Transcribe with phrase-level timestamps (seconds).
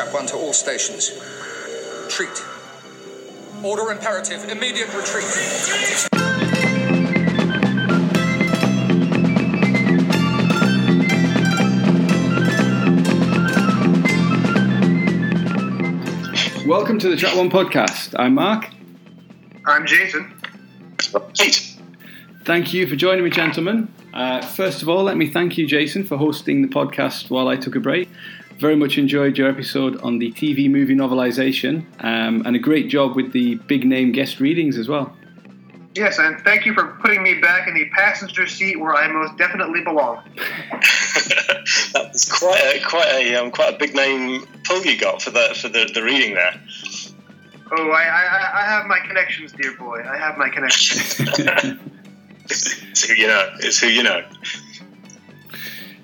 [0.00, 1.10] Strap one to all stations.
[2.04, 2.42] Retreat.
[3.62, 4.48] Order imperative.
[4.48, 5.26] Immediate retreat.
[16.66, 18.14] Welcome to the Track One podcast.
[18.18, 18.70] I'm Mark.
[19.66, 20.32] I'm Jason.
[21.38, 21.76] Pete.
[22.46, 23.92] Thank you for joining me, gentlemen.
[24.14, 27.56] Uh, first of all, let me thank you, Jason, for hosting the podcast while I
[27.56, 28.08] took a break.
[28.60, 33.16] Very much enjoyed your episode on the TV movie novelisation, um, and a great job
[33.16, 35.16] with the big name guest readings as well.
[35.94, 39.38] Yes, and thank you for putting me back in the passenger seat where I most
[39.38, 40.22] definitely belong.
[40.36, 45.30] that was quite a quite a um, quite a big name pull you got for
[45.30, 46.60] the for the, the reading there.
[47.72, 50.02] Oh, I, I I have my connections, dear boy.
[50.06, 51.14] I have my connections.
[52.44, 53.50] it's who you know.
[53.60, 54.22] It's who you know.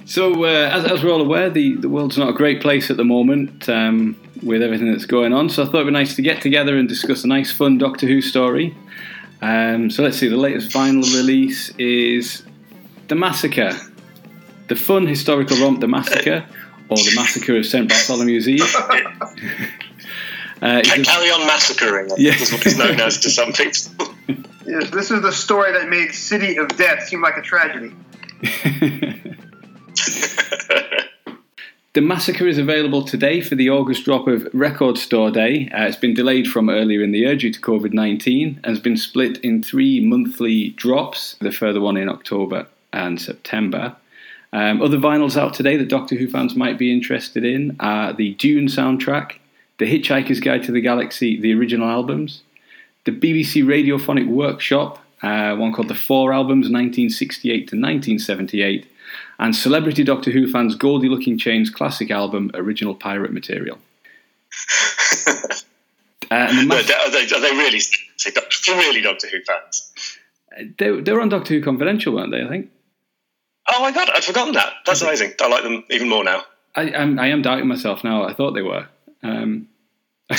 [0.07, 2.97] So, uh, as, as, we're all aware, the, the world's not a great place at
[2.97, 5.51] the moment um, with everything that's going on.
[5.51, 8.07] So, I thought it'd be nice to get together and discuss a nice, fun Doctor
[8.07, 8.77] Who story.
[9.43, 10.29] Um, so, let's see.
[10.29, 12.45] The latest vinyl release is
[13.09, 13.73] The Massacre,
[14.69, 16.47] the fun historical romp, The Massacre,
[16.89, 17.91] or The Massacre of St.
[17.91, 18.63] Bartholomew's Eve.
[20.63, 22.33] Uh, Carry on massacring, yeah.
[22.33, 24.09] is what it's known as to some people.
[24.65, 27.95] Yes, this is the story that made City of Death seem like a tragedy.
[31.95, 35.71] the Massacre is available today for the August drop of Record Store Day.
[35.71, 38.79] Uh, it's been delayed from earlier in the year due to COVID 19 and has
[38.81, 43.97] been split in three monthly drops, the further one in October and September.
[44.53, 48.35] Um, other vinyls out today that Doctor Who fans might be interested in are the
[48.35, 49.37] Dune soundtrack,
[49.79, 52.43] The Hitchhiker's Guide to the Galaxy, the original albums,
[53.05, 58.87] the BBC Radiophonic Workshop, uh, one called The Four Albums, 1968 to 1978,
[59.39, 63.79] and celebrity Doctor Who fans Goldie Lookin Chain's classic album Original Pirate Material.
[65.29, 65.51] uh,
[66.31, 67.81] the mas- are, they, are, they, really
[68.69, 69.93] really Doctor Who fans?
[70.79, 72.43] They, they were on Doctor Who Confidential, weren't they?
[72.43, 72.71] I think.
[73.69, 74.73] Oh my god, I'd forgotten that.
[74.87, 75.35] That's amazing.
[75.41, 76.45] I like them even more now.
[76.75, 78.25] I, I'm, I am doubting myself now.
[78.25, 78.87] I thought they were.
[79.23, 79.69] Um,
[80.31, 80.37] no,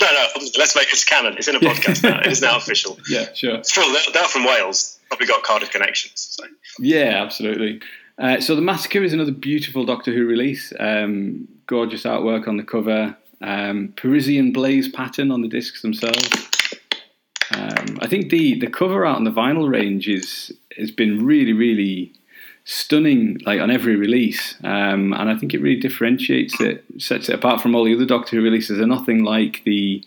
[0.00, 0.26] no.
[0.58, 1.36] Let's make this canon.
[1.36, 2.20] It's in a podcast now.
[2.20, 2.98] It is now official.
[3.08, 3.62] Yeah, sure.
[3.64, 6.36] Still, they're, they're from Wales probably got Cardiff connections.
[6.38, 6.44] So.
[6.78, 7.80] Yeah, absolutely.
[8.18, 10.72] Uh, so the Massacre is another beautiful Doctor Who release.
[10.80, 13.14] Um, gorgeous artwork on the cover.
[13.42, 16.30] Um, Parisian blaze pattern on the discs themselves.
[17.54, 21.52] Um, I think the the cover art on the vinyl range is has been really
[21.52, 22.12] really
[22.64, 27.34] stunning, like on every release, um, and I think it really differentiates it, sets it
[27.34, 28.78] apart from all the other Doctor Who releases.
[28.78, 30.02] They're nothing like the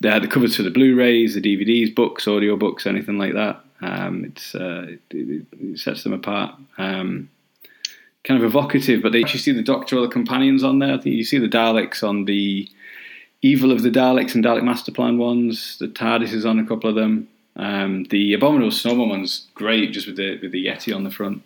[0.00, 3.64] the, the covers for the Blu-rays, the DVDs, books, audio books, anything like that.
[3.80, 6.54] Um, it's uh, it, it, sets them apart.
[6.78, 7.30] Um,
[8.24, 10.94] kind of evocative, but they see the Doctor or the companions on there.
[10.94, 12.68] I think you see the Daleks on the
[13.40, 15.78] Evil of the Daleks and Dalek Master Plan ones.
[15.78, 17.28] The TARDIS is on a couple of them.
[17.54, 21.42] Um, the Abominable Snowman one's great, just with the with the Yeti on the front.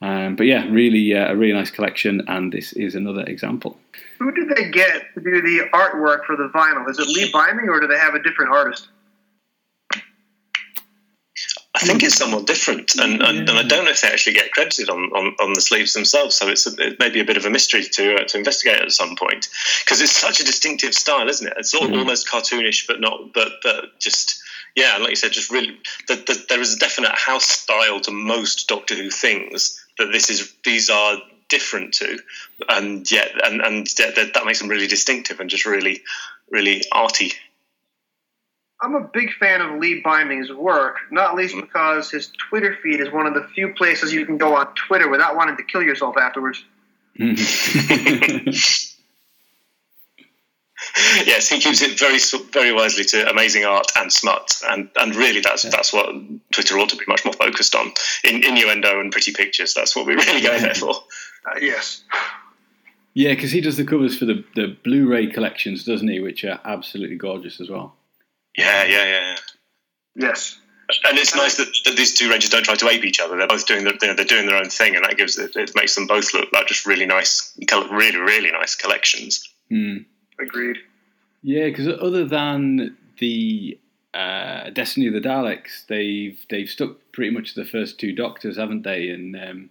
[0.00, 3.78] Um, but yeah, really uh, a really nice collection, and this is another example.
[4.18, 6.88] Who did they get to do the artwork for the vinyl?
[6.88, 8.88] Is it Lee Binding, or do they have a different artist?
[11.76, 14.52] I think it's somewhat different, and, and, and, I don't know if they actually get
[14.52, 16.36] credited on, on, on the sleeves themselves.
[16.36, 18.80] So it's a, it may be a bit of a mystery to uh, to investigate
[18.80, 19.48] at some point
[19.84, 21.54] because it's such a distinctive style, isn't it?
[21.56, 21.98] It's all, mm-hmm.
[21.98, 24.40] almost cartoonish, but not, but but just
[24.76, 25.76] yeah, like you said, just really
[26.06, 30.30] the, the, there is a definite house style to most Doctor Who things that this
[30.30, 31.16] is these are
[31.48, 32.18] different to,
[32.68, 36.02] and yet and and that, that makes them really distinctive and just really
[36.50, 37.32] really arty.
[38.80, 43.10] I'm a big fan of Lee Binding's work, not least because his Twitter feed is
[43.10, 46.16] one of the few places you can go on Twitter without wanting to kill yourself
[46.18, 46.64] afterwards.
[51.24, 52.18] yes, he keeps it very,
[52.52, 55.70] very wisely to amazing art and smut, and and really that's yeah.
[55.70, 56.08] that's what
[56.50, 57.92] Twitter ought to be much more focused on.
[58.24, 60.94] In innuendo and pretty pictures, that's what we really go there for.
[61.46, 62.02] Uh, yes.
[63.14, 66.18] Yeah, because he does the covers for the the Blu-ray collections, doesn't he?
[66.18, 67.94] Which are absolutely gorgeous as well.
[68.56, 69.36] Yeah, yeah, yeah.
[70.16, 70.58] Yes.
[71.08, 73.36] And it's nice that, that, these two ranges don't try to ape each other.
[73.36, 75.72] They're both doing the, they're, they're doing their own thing, and that gives it, it
[75.74, 77.58] makes them both look like just really nice,
[77.90, 79.48] really, really nice collections.
[79.70, 80.04] Mm.
[80.38, 80.76] Agreed.
[81.42, 83.78] Yeah, because other than the
[84.12, 88.56] uh, Destiny of the Daleks, they've they've stuck pretty much to the first two Doctors,
[88.56, 89.08] haven't they?
[89.08, 89.70] And um,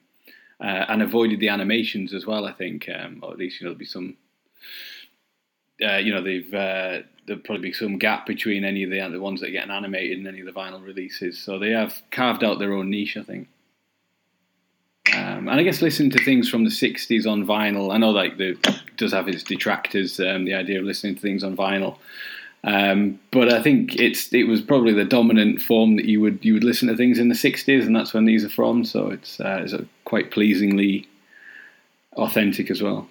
[0.60, 2.46] uh, and avoided the animations as well.
[2.46, 4.18] I think, um, or at least you know there'll be some.
[5.84, 9.20] Uh, you know they've uh, there'll probably be some gap between any of the the
[9.20, 11.40] ones that get animated and any of the vinyl releases.
[11.42, 13.48] So they have carved out their own niche, I think.
[15.14, 18.38] Um, and I guess listening to things from the '60s on vinyl, I know like
[18.38, 18.58] the
[18.98, 20.20] does have its detractors.
[20.20, 21.98] Um, the idea of listening to things on vinyl.
[22.66, 26.54] Um, but I think it's it was probably the dominant form that you would you
[26.54, 28.86] would listen to things in the '60s, and that's when these are from.
[28.86, 29.74] So it's, uh, it's
[30.06, 31.08] quite pleasingly
[32.14, 33.10] authentic as well.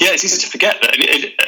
[0.00, 0.94] Yeah, it's easy to forget that,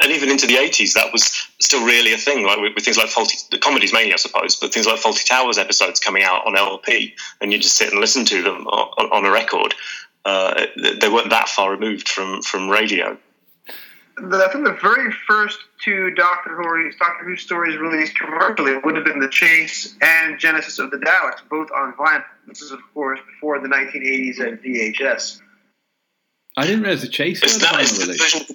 [0.04, 2.44] and even into the '80s, that was still really a thing.
[2.44, 5.26] Like with, with things like faulty the comedies mainly, I suppose, but things like Fawlty
[5.26, 9.10] Towers episodes coming out on LP, and you just sit and listen to them on,
[9.10, 9.74] on a record.
[10.24, 13.18] Uh, they weren't that far removed from from radio.
[14.16, 19.04] I think the very first two Doctor Who Doctor Who stories released commercially would have
[19.04, 22.24] been the Chase and Genesis of the Daleks, both on vinyl.
[22.46, 25.40] This is, of course, before the 1980s and VHS.
[26.56, 28.52] I didn't realize the Chase was vinyl release.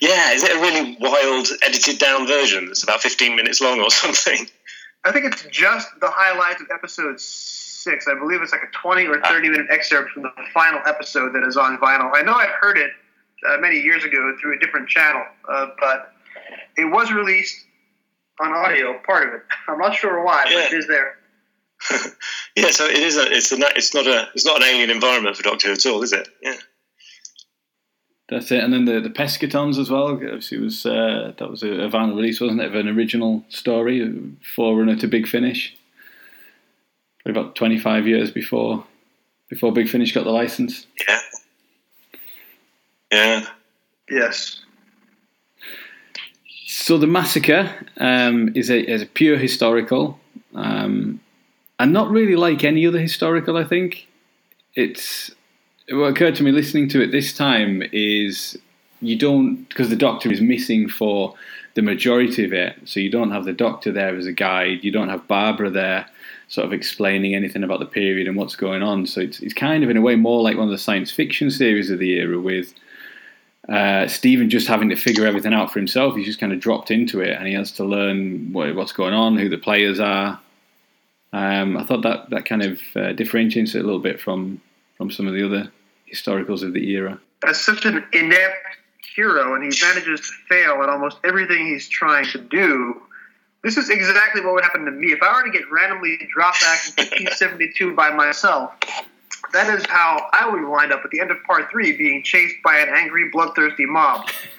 [0.00, 3.90] Yeah, is it a really wild, edited down version that's about 15 minutes long or
[3.90, 4.46] something?
[5.04, 8.06] I think it's just the highlights of episode six.
[8.06, 11.44] I believe it's like a 20 or 30 minute excerpt from the final episode that
[11.46, 12.10] is on vinyl.
[12.14, 12.90] I know I heard it
[13.48, 16.12] uh, many years ago through a different channel, uh, but
[16.76, 17.56] it was released
[18.40, 19.42] on audio, part of it.
[19.68, 20.56] I'm not sure why, yeah.
[20.56, 21.16] but it is there.
[22.56, 23.16] yeah, so it is.
[23.16, 23.56] A, it's a.
[23.74, 24.28] It's not a.
[24.34, 26.28] It's not an alien environment for Doctor Who at all, is it?
[26.40, 26.54] Yeah.
[28.32, 30.08] That's it, and then the the Pescatons as well.
[30.08, 34.10] Obviously, was uh, that was a, a vinyl release, wasn't it, of an original story,
[34.56, 35.76] forerunner to Big Finish.
[37.26, 38.86] About twenty five years before
[39.50, 40.86] before Big Finish got the license.
[41.06, 41.18] Yeah.
[43.12, 43.46] Yeah.
[44.08, 44.62] Yes.
[46.66, 50.18] So the massacre um, is a is a pure historical,
[50.54, 51.20] um,
[51.78, 53.58] and not really like any other historical.
[53.58, 54.08] I think
[54.74, 55.32] it's
[55.92, 58.58] what occurred to me listening to it this time is
[59.00, 61.34] you don't because the doctor is missing for
[61.74, 64.84] the majority of it, so you don't have the doctor there as a guide.
[64.84, 66.06] You don't have Barbara there,
[66.48, 69.06] sort of explaining anything about the period and what's going on.
[69.06, 71.50] So it's it's kind of in a way more like one of the science fiction
[71.50, 72.74] series of the era with.
[73.68, 76.16] Uh, Steven just having to figure everything out for himself.
[76.16, 79.14] He's just kind of dropped into it, and he has to learn what, what's going
[79.14, 80.40] on, who the players are.
[81.32, 84.60] Um, I thought that that kind of uh, differentiates it a little bit from
[84.98, 85.70] from some of the other
[86.12, 87.18] historicals of the era.
[87.46, 88.56] As such an inept
[89.14, 93.02] hero, and he manages to fail at almost everything he's trying to do.
[93.62, 96.62] This is exactly what would happen to me if I were to get randomly dropped
[96.62, 98.72] back in 1972 by myself.
[99.52, 102.56] That is how I would wind up at the end of part three, being chased
[102.64, 104.28] by an angry, bloodthirsty mob.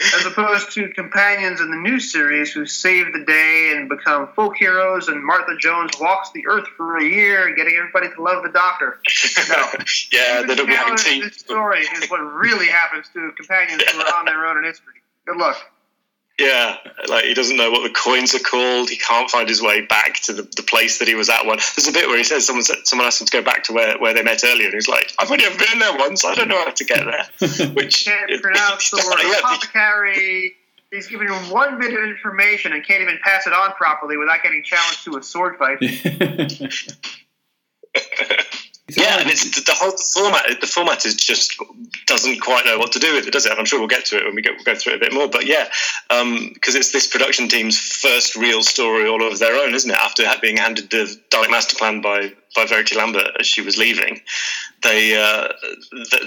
[0.00, 4.56] as opposed to companions in the new series who save the day and become folk
[4.56, 8.50] heroes, and Martha Jones walks the earth for a year, getting everybody to love the
[8.50, 8.98] Doctor.
[9.48, 9.66] No,
[10.12, 11.20] yeah, they don't be having tea.
[11.20, 14.94] This story is what really happens to companions who are on their own in history.
[15.26, 15.56] Good luck.
[16.38, 16.78] Yeah,
[17.08, 18.90] like he doesn't know what the coins are called.
[18.90, 21.46] He can't find his way back to the, the place that he was at.
[21.46, 23.72] One there's a bit where he says someone someone asked him to go back to
[23.72, 26.24] where, where they met earlier, and he's like, "I've only ever been there once.
[26.24, 30.56] I don't know how to get there." Which can't it, pronounce the word yeah, apothecary.
[30.90, 34.42] He's giving him one bit of information and can't even pass it on properly without
[34.42, 35.78] getting challenged to a sword fight.
[38.88, 40.60] Yeah, and it's the whole format.
[40.60, 41.58] The format is just
[42.06, 43.50] doesn't quite know what to do with it, does it?
[43.50, 45.00] And I'm sure we'll get to it when we go, we'll go through it a
[45.00, 45.26] bit more.
[45.26, 45.68] But yeah,
[46.10, 49.96] because um, it's this production team's first real story all of their own, isn't it?
[49.96, 54.20] After being handed the Dalek Master Plan by by Verity Lambert as she was leaving,
[54.82, 55.48] they, uh,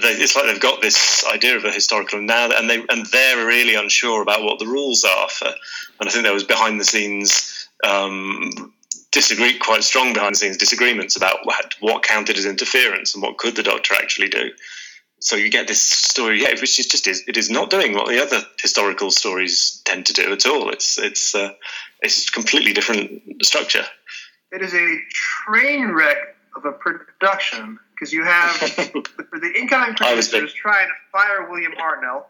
[0.02, 3.46] they it's like they've got this idea of a historical now, and they and they're
[3.46, 5.54] really unsure about what the rules are for.
[6.00, 8.74] And I think there was behind the scenes um,
[9.12, 13.38] disagree quite strong behind the scenes disagreements about what, what counted as interference and what
[13.38, 14.52] could the doctor actually do.
[15.20, 18.08] So you get this story, yeah, which is just is, it is not doing what
[18.08, 20.70] the other historical stories tend to do at all.
[20.70, 21.54] It's it's uh,
[22.02, 23.84] it's completely different structure.
[24.52, 26.18] It is a train wreck
[26.56, 32.26] of a production because you have the, the incoming producers trying to fire William Hartnell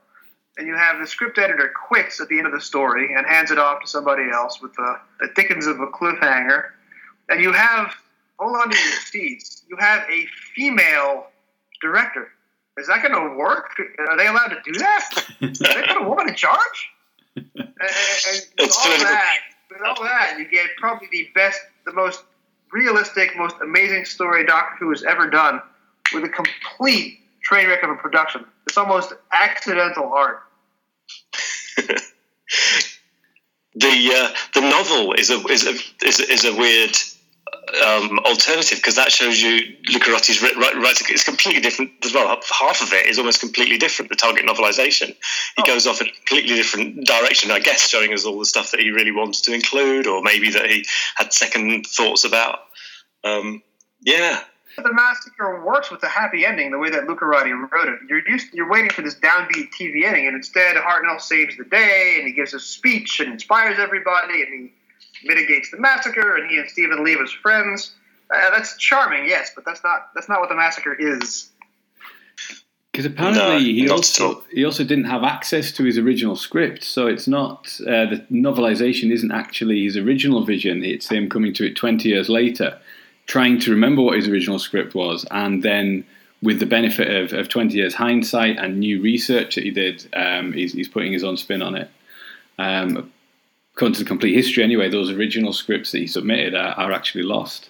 [0.57, 3.51] and you have the script editor quits at the end of the story and hands
[3.51, 6.69] it off to somebody else with the, the dickens of a cliffhanger.
[7.29, 7.93] And you have,
[8.39, 11.27] hold on to your seats, you have a female
[11.81, 12.29] director.
[12.77, 13.71] Is that going to work?
[14.09, 15.25] Are they allowed to do that?
[15.41, 16.57] Are they put a woman in charge?
[17.79, 19.37] And, and, and with all that,
[19.69, 22.23] with all that, you get probably the best, the most
[22.71, 25.61] realistic, most amazing story Doctor Who has ever done
[26.11, 28.45] with a complete train wreck of a production.
[28.65, 30.41] It's almost accidental art.
[33.75, 35.73] the uh, the novel is a is a
[36.05, 36.95] is, is a weird
[37.85, 42.27] um, alternative because that shows you Lucarotti's right, right, it's completely different as well.
[42.27, 44.09] Half of it is almost completely different.
[44.09, 45.65] The target novelization, he oh.
[45.65, 47.51] goes off in a completely different direction.
[47.51, 50.49] I guess showing us all the stuff that he really wanted to include, or maybe
[50.51, 52.59] that he had second thoughts about.
[53.23, 53.61] Um,
[54.01, 54.41] yeah,
[54.83, 57.99] the massacre works with a happy ending the way that Lucarotti wrote it.
[58.07, 62.15] You're used, you're waiting for this downbeat TV ending, and instead Hartnell saves the day,
[62.17, 66.57] and he gives a speech and inspires everybody, and he mitigates the massacre, and he
[66.57, 67.95] and Steven leave as friends.
[68.33, 71.49] Uh, that's charming, yes, but that's not that's not what the massacre is.
[72.91, 77.07] Because apparently no, he also he also didn't have access to his original script, so
[77.07, 80.83] it's not uh, the novelization isn't actually his original vision.
[80.83, 82.79] It's him coming to it twenty years later
[83.27, 86.05] trying to remember what his original script was, and then
[86.41, 90.53] with the benefit of, of 20 years hindsight and new research that he did, um,
[90.53, 91.89] he's, he's, putting his own spin on it.
[92.59, 93.11] Um,
[93.73, 97.23] according to the complete history, anyway, those original scripts that he submitted are, are actually
[97.23, 97.69] lost.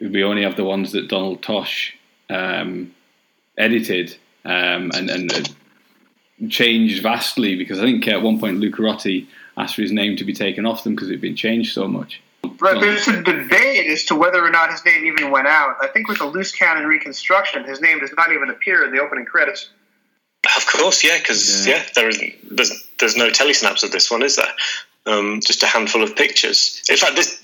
[0.00, 1.96] We only have the ones that Donald Tosh
[2.28, 2.92] um,
[3.56, 9.26] edited um, and, and uh, changed vastly because I think at one point Lucarotti
[9.56, 11.86] asked for his name to be taken off them because it had been changed so
[11.86, 12.20] much.
[12.58, 15.76] Right, there's a debate as to whether or not his name even went out.
[15.80, 19.00] I think with the loose cannon reconstruction, his name does not even appear in the
[19.00, 19.68] opening credits.
[20.56, 21.76] Of course, yeah, because yeah.
[21.76, 22.20] yeah, there is
[22.50, 24.52] there's there's no telesnaps of this one, is there?
[25.06, 26.82] Um, just a handful of pictures.
[26.90, 27.40] In fact, this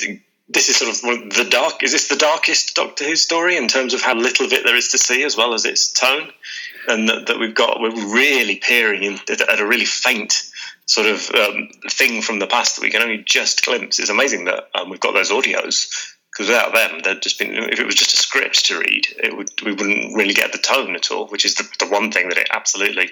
[0.49, 1.83] this is sort of the dark.
[1.83, 4.77] Is this the darkest Doctor Who story in terms of how little of it there
[4.77, 6.31] is to see, as well as its tone,
[6.89, 10.51] and that, that we've got we're really peering in at a really faint
[10.89, 13.99] sort of um, thing from the past that we can only just glimpse.
[13.99, 17.53] It's amazing that um, we've got those audios because without them, they'd just been.
[17.55, 20.59] If it was just a script to read, it would we wouldn't really get the
[20.59, 23.11] tone at all, which is the, the one thing that it absolutely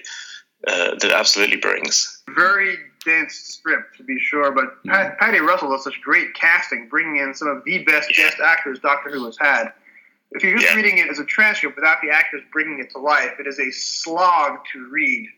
[0.67, 2.23] uh, that absolutely brings.
[2.35, 4.91] Very dense script to be sure, but mm.
[4.91, 8.25] Pat, Paddy Russell does such great casting, bringing in some of the best yeah.
[8.25, 9.73] guest actors Doctor Who has had.
[10.33, 10.77] If you're just yeah.
[10.77, 13.71] reading it as a transcript without the actors bringing it to life, it is a
[13.71, 15.29] slog to read,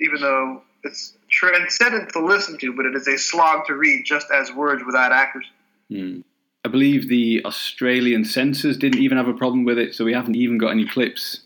[0.00, 4.28] even though it's transcendent to listen to, but it is a slog to read just
[4.30, 5.46] as words without actors.
[5.88, 6.20] Hmm.
[6.64, 10.34] I believe the Australian censors didn't even have a problem with it, so we haven't
[10.34, 11.40] even got any clips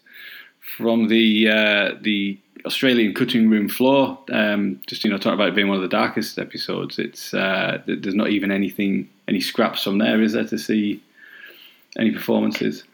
[0.77, 4.19] from the uh, the Australian cutting room floor.
[4.31, 6.99] Um, just you know, talking about it being one of the darkest episodes.
[6.99, 11.03] It's uh, there's not even anything, any scraps from there, is there, to see
[11.99, 12.85] any performances?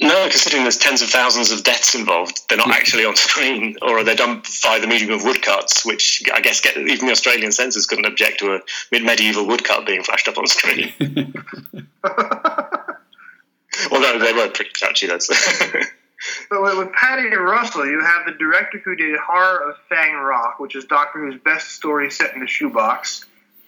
[0.00, 3.98] No, considering there's tens of thousands of deaths involved, they're not actually on screen, or
[3.98, 7.50] are they're done by the medium of woodcuts, which I guess get, even the Australian
[7.50, 8.60] censors couldn't object to a
[8.92, 10.92] mid medieval woodcut being flashed up on screen.
[11.00, 11.34] well,
[13.92, 15.08] no, they were pretty catchy.
[15.08, 15.26] That's.
[16.50, 20.76] but with Paddy Russell, you have the director who did Horror of Fang Rock, which
[20.76, 23.24] is Doctor Who's best story set in a shoebox,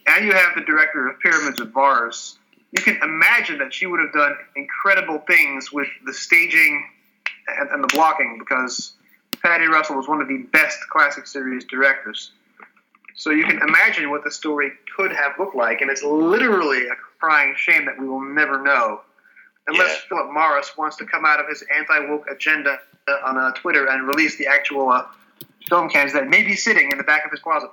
[0.07, 2.39] and you have the director of Pyramids of Mars
[2.73, 6.85] you can imagine that she would have done incredible things with the staging
[7.49, 8.93] and, and, the blocking because
[9.43, 12.31] Paddy Russell was one of the best classic series directors.
[13.15, 16.95] So you can imagine what the story could have looked like, and it's literally a
[17.19, 19.01] crying shame that we will never know.
[19.67, 20.09] Unless yeah.
[20.09, 22.79] Philip Morris wants to come out of his anti woke agenda
[23.25, 25.05] on uh, Twitter and release the actual uh,
[25.69, 27.71] film cans that may be sitting in the back of his closet.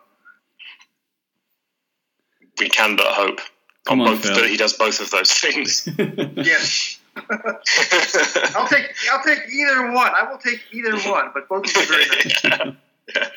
[2.59, 3.39] We can but hope.
[3.88, 5.88] Come on, both, he does both of those things.
[6.36, 7.00] yes.
[7.29, 10.12] I'll take I'll take either one.
[10.13, 12.44] I will take either one, but both of them are very nice.
[13.15, 13.29] yeah.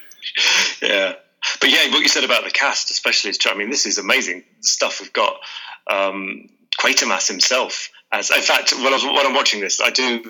[0.82, 1.12] yeah.
[1.60, 4.44] But yeah, what you said about the cast, especially, is I mean, this is amazing
[4.60, 5.00] stuff.
[5.00, 5.36] We've got
[5.88, 7.90] um, Quatermass himself.
[8.12, 10.20] As in fact, when, I was, when I'm watching this, I do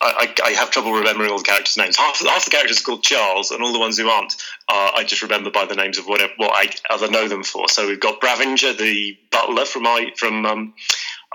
[0.00, 1.96] I, I, have trouble remembering all the characters' names.
[1.96, 4.34] Half, half the characters are called Charles, and all the ones who aren't,
[4.68, 7.68] uh, I just remember by the names of whatever, what I other know them for.
[7.68, 10.74] So we've got Brabinger, the butler from I from um,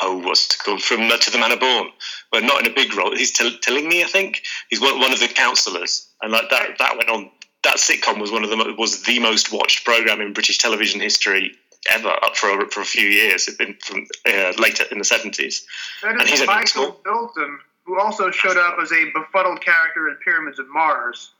[0.02, 0.84] oh, what's it called?
[0.84, 1.90] From uh, To the Manor Born,
[2.32, 3.16] but not in a big role.
[3.16, 6.78] He's t- telling me, I think he's one, one of the counsellors, and like that
[6.80, 7.32] that went on.
[7.64, 11.52] That sitcom was one of the was the most watched program in British television history
[11.90, 13.48] ever up for a, for a few years.
[13.48, 15.66] It'd been from uh, later in the seventies,
[16.04, 17.60] and he's Michael Bilton
[17.92, 21.32] who also showed up as a befuddled character in Pyramids of Mars,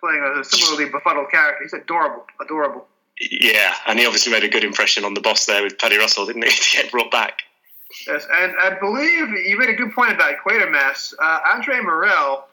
[0.00, 1.62] playing a similarly befuddled character.
[1.62, 2.88] He's adorable, adorable.
[3.20, 6.26] Yeah, and he obviously made a good impression on the boss there with Paddy Russell,
[6.26, 7.42] didn't he, to get brought back?
[8.08, 11.14] Yes, and I believe you made a good point about Quatermass.
[11.16, 12.48] Uh, Andre Morell,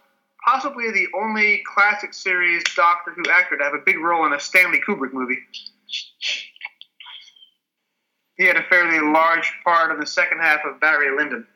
[0.45, 4.39] possibly the only classic series Doctor Who actor to have a big role in a
[4.39, 5.39] Stanley Kubrick movie.
[8.37, 11.47] He had a fairly large part of the second half of Barry Lyndon.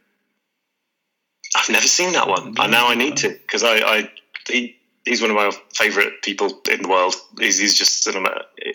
[1.61, 2.55] I've never seen that one.
[2.57, 4.11] I now I need to because I, I
[4.47, 7.13] he, he's one of my favourite people in the world.
[7.37, 8.09] He's, he's just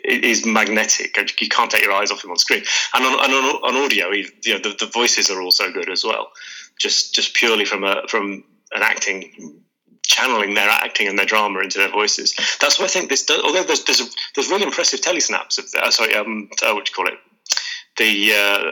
[0.04, 1.16] he's magnetic.
[1.40, 2.62] You can't take your eyes off him on screen.
[2.94, 5.90] And on, and on, on audio, he, you know, the, the voices are also good
[5.90, 6.30] as well.
[6.78, 9.62] Just just purely from a from an acting
[10.02, 12.36] channeling their acting and their drama into their voices.
[12.60, 13.24] That's why I think this.
[13.24, 14.04] Does, although there's there's, a,
[14.36, 17.18] there's really impressive telesnaps of uh, sorry um uh, what do you call it
[17.96, 18.70] the uh,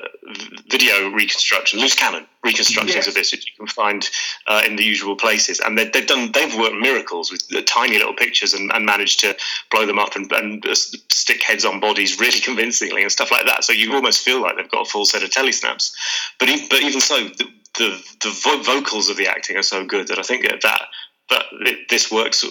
[0.68, 3.08] video reconstruction, loose cannon reconstructions yes.
[3.08, 4.08] of this which you can find
[4.46, 8.14] uh, in the usual places and they, have done they've worked miracles with tiny little
[8.14, 9.34] pictures and, and managed to
[9.70, 13.46] blow them up and, and uh, stick heads on bodies really convincingly and stuff like
[13.46, 15.92] that so you almost feel like they've got a full set of telesnaps
[16.38, 17.48] but even, but even so the,
[17.78, 20.80] the, the vocals of the acting are so good that I think that
[21.30, 22.44] that it, this works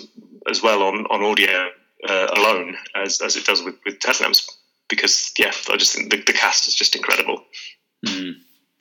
[0.50, 1.70] as well on on audio
[2.10, 4.50] uh, alone as, as it does with with telesnaps
[4.90, 7.44] because yeah I just think the, the cast is just incredible.
[8.06, 8.34] Mm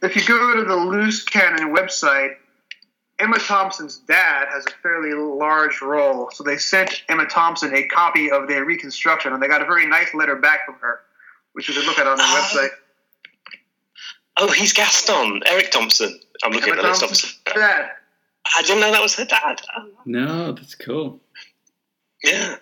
[0.03, 2.37] if you go to the loose cannon website,
[3.19, 8.31] Emma Thompson's dad has a fairly large role, so they sent Emma Thompson a copy
[8.31, 11.01] of their reconstruction, and they got a very nice letter back from her,
[11.53, 12.71] which you can look at on their uh, website.
[14.39, 16.19] Oh, he's Gaston, Eric Thompson.
[16.43, 17.45] I'm looking Emma at the list.
[17.45, 17.91] Dad.
[18.57, 19.61] I didn't know that was her dad.
[20.05, 21.21] No, that's cool.
[22.25, 22.57] Yeah.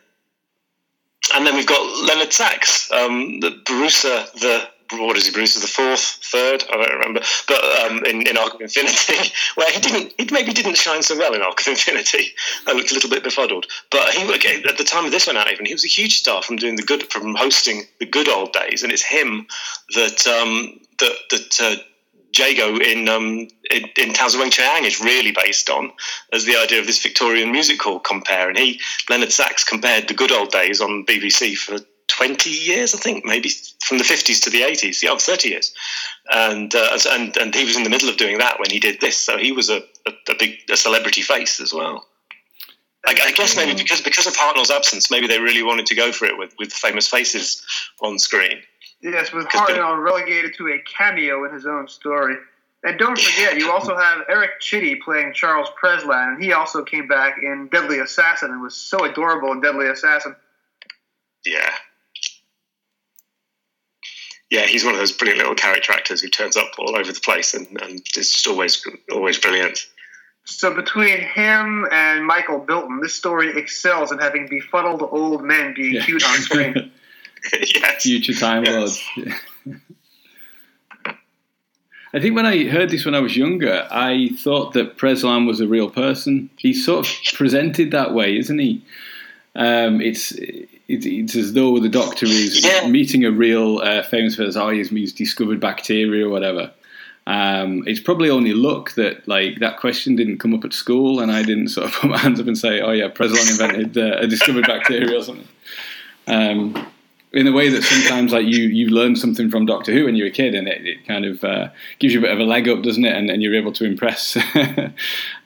[1.35, 5.67] And then we've got Leonard Sachs, um, the Bruiser, the what is he, Bruce the
[5.67, 10.15] fourth, third, I don't remember, but um, in, in Arc of Infinity, where he didn't,
[10.19, 12.29] he maybe didn't shine so well in Arc of Infinity.
[12.67, 15.53] I looked a little bit befuddled, but he at the time of this one out,
[15.53, 18.53] even he was a huge star from doing the good, from hosting the good old
[18.53, 19.47] days, and it's him
[19.95, 21.61] that um, that that.
[21.61, 21.83] Uh,
[22.33, 25.91] Jago in, um, in, in Talons of Weng-Chiang is really based on
[26.33, 28.49] as the idea of this Victorian music hall compare.
[28.49, 31.79] And he, Leonard Sachs, compared the good old days on BBC for
[32.11, 33.50] 20 years, I think, maybe
[33.85, 35.73] from the 50s to the 80s, yeah, 30 years.
[36.31, 39.00] And, uh, and, and he was in the middle of doing that when he did
[39.00, 39.17] this.
[39.17, 42.05] So he was a, a, a big a celebrity face as well.
[43.07, 46.12] I, I, guess maybe because because of Hartnell's absence, maybe they really wanted to go
[46.12, 47.64] for it with, with famous faces
[48.02, 48.61] on screen.
[49.00, 52.37] Yes, with Hartnell relegated to a cameo in his own story.
[52.83, 57.09] And don't forget, you also have Eric Chitty playing Charles Preslin, and he also came
[57.09, 60.35] back in Deadly Assassin and was so adorable in Deadly Assassin.
[61.45, 61.73] Yeah,
[64.50, 67.21] yeah, he's one of those brilliant little character actors who turns up all over the
[67.21, 69.87] place and, and is just always always brilliant.
[70.45, 75.95] So between him and Michael Bilton, this story excels in having befuddled old men being
[75.95, 76.04] yeah.
[76.04, 76.93] cute on screen.
[77.52, 78.02] yes.
[78.02, 79.00] Future Time Lords.
[82.13, 85.60] I think when I heard this when I was younger, I thought that Preslin was
[85.60, 86.50] a real person.
[86.56, 88.84] He's sort of presented that way, isn't he?
[89.54, 90.32] Um, it's
[90.91, 92.89] it, it's as though the doctor is yeah.
[92.89, 94.61] meeting a real uh, famous person.
[94.61, 96.73] Oh, he's, he's discovered bacteria or whatever.
[97.26, 101.31] Um, it's probably only luck that like that question didn't come up at school, and
[101.31, 104.19] I didn't sort of put my hands up and say, "Oh yeah, Preslin invented uh,
[104.19, 105.49] a discovered bacteria or something."
[106.26, 106.87] Um,
[107.33, 110.26] in a way that sometimes like you you learn something from Doctor Who when you're
[110.26, 111.69] a kid, and it, it kind of uh,
[112.00, 113.15] gives you a bit of a leg up, doesn't it?
[113.15, 114.37] And, and you're able to impress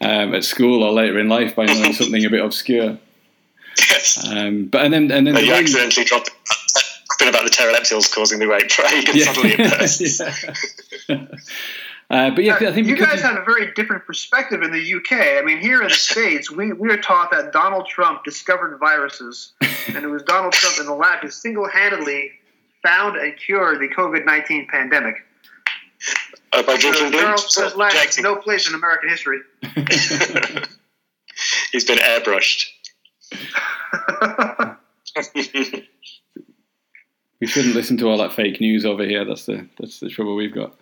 [0.00, 2.98] um, at school or later in life by knowing something a bit obscure.
[3.90, 4.28] Yes.
[4.28, 6.30] Um, but and then and then you accidentally dropped
[7.18, 9.24] been about the pterodactyls causing the Great Plague, and yeah.
[9.24, 10.20] suddenly it bursts.
[12.10, 15.38] Uh, but yeah, I think you guys have a very different perspective in the UK.
[15.38, 19.52] I mean, here in the states, we, we are taught that Donald Trump discovered viruses,
[19.88, 22.30] and it was Donald Trump in the lab who single-handedly
[22.82, 25.24] found and cured the COVID nineteen pandemic.
[26.52, 29.40] Uh, by drinking so Charles has no place in American history.
[31.72, 32.66] He's been airbrushed.
[37.40, 39.24] we shouldn't listen to all that fake news over here.
[39.24, 40.74] That's the that's the trouble we've got.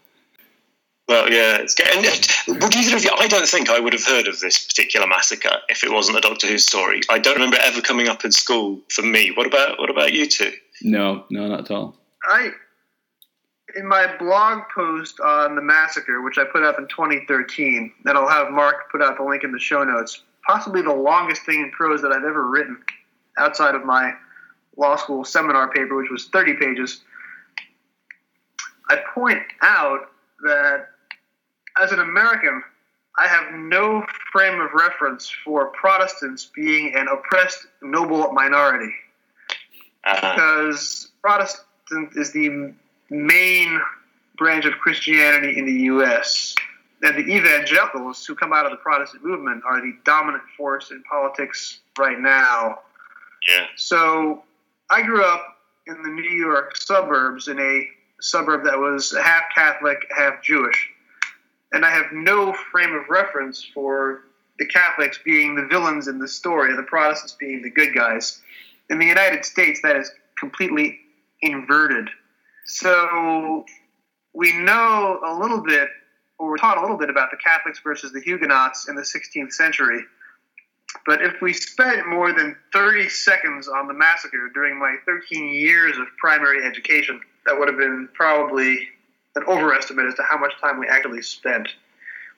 [1.09, 2.03] Well, yeah, it's getting.
[2.49, 3.11] Would either of you?
[3.19, 6.21] I don't think I would have heard of this particular massacre if it wasn't a
[6.21, 7.01] Doctor Who story.
[7.11, 9.33] I don't remember it ever coming up in school for me.
[9.35, 10.53] What about what about you two?
[10.83, 11.97] No, no, not at all.
[12.25, 12.53] I
[13.77, 18.29] in my blog post on the massacre, which I put up in 2013, and I'll
[18.29, 21.71] have Mark put out the link in the show notes possibly the longest thing in
[21.71, 22.83] prose that I've ever written
[23.39, 24.13] outside of my
[24.77, 27.01] law school seminar paper, which was 30 pages.
[28.89, 30.11] I point out
[30.45, 30.89] that
[31.81, 32.63] as an American,
[33.19, 38.93] I have no frame of reference for Protestants being an oppressed noble minority.
[40.05, 40.35] Uh-huh.
[40.35, 42.73] Because Protestant is the
[43.17, 43.81] main
[44.37, 46.55] branch of Christianity in the U.S
[47.03, 51.03] and the evangelicals who come out of the Protestant movement are the dominant force in
[51.03, 52.79] politics right now.
[53.49, 53.67] Yeah.
[53.77, 54.45] So
[54.89, 55.57] I grew up
[55.89, 57.89] in the New York suburbs in a
[58.21, 60.91] suburb that was half Catholic, half Jewish.
[61.73, 64.25] And I have no frame of reference for
[64.59, 68.41] the Catholics being the villains in the story, and the Protestants being the good guys.
[68.91, 71.01] In the United States, that is completely
[71.41, 72.11] inverted.
[72.67, 73.65] So
[74.33, 75.89] we know a little bit
[76.43, 79.53] or we're taught a little bit about the Catholics versus the Huguenots in the 16th
[79.53, 80.03] century.
[81.07, 85.97] But if we spent more than 30 seconds on the massacre during my 13 years
[85.99, 88.89] of primary education, that would have been probably
[89.37, 91.69] an overestimate as to how much time we actually spent.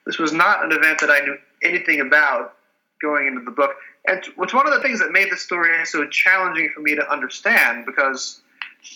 [0.05, 2.55] This was not an event that I knew anything about
[3.01, 3.71] going into the book.
[4.07, 7.11] And it's one of the things that made the story so challenging for me to
[7.11, 8.41] understand because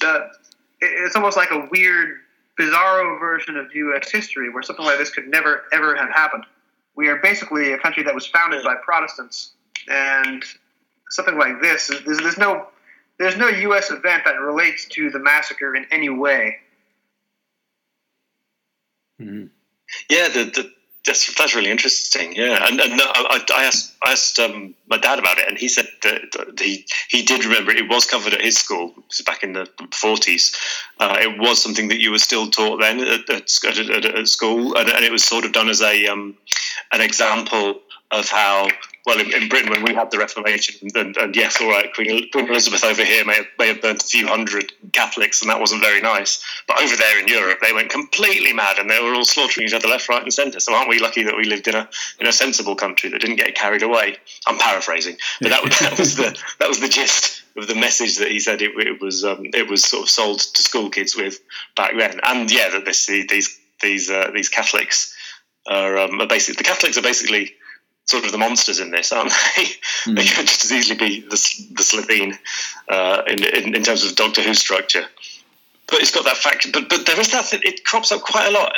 [0.02, 0.30] the,
[0.82, 2.20] it's almost like a weird,
[2.60, 4.12] bizarro version of U.S.
[4.12, 6.46] history where something like this could never, ever have happened.
[6.96, 9.52] We are basically a country that was founded by Protestants,
[9.88, 10.44] and
[11.10, 12.68] something like this, there's, there's no
[13.18, 13.92] there's no U.S.
[13.92, 16.58] event that relates to the massacre in any way.
[19.22, 19.48] Mm-hmm.
[20.10, 20.72] Yeah, the, the,
[21.06, 22.36] that's that's really interesting.
[22.36, 25.70] Yeah, and, and I, I asked I asked um, my dad about it, and he
[25.70, 27.90] said that, he he did remember it.
[27.90, 28.94] was covered at his school
[29.26, 30.56] back in the forties.
[31.00, 34.78] Uh, it was something that you were still taught then at, at, at, at school,
[34.78, 36.36] and, and, it was sort of done as a um,
[36.92, 37.80] an example
[38.12, 38.68] of how
[39.10, 42.30] well in, in, Britain when we had the Reformation and, and yes all right Queen,
[42.32, 45.60] Queen, Elizabeth over here may have, may have burnt a few hundred Catholics and that
[45.60, 46.44] wasn't very nice.
[46.68, 49.74] But over there in Europe they went completely mad and they were all slaughtering each
[49.74, 52.28] other left right and centre so aren't we lucky that we lived in a in
[52.28, 54.18] a sensible country that didn't get carried away?
[54.48, 58.32] I'm paraphrasing but that, that was the that was the gist of the message that
[58.32, 61.40] he said it, it was um, it was sort of sold to school kids with
[61.76, 62.20] back then.
[62.24, 65.16] And yeah that this, these these uh, these Catholics
[65.68, 67.54] are, um, are basically the Catholics are basically
[68.10, 69.64] sort of the monsters in this, aren't they?
[70.06, 70.16] Mm.
[70.16, 72.38] they could just as easily be the, the Slitheen
[72.88, 75.06] uh, in, in, in terms of Doctor Who structure.
[75.88, 76.72] But it's got that fact.
[76.72, 77.54] But but there is that.
[77.54, 78.74] It crops up quite a lot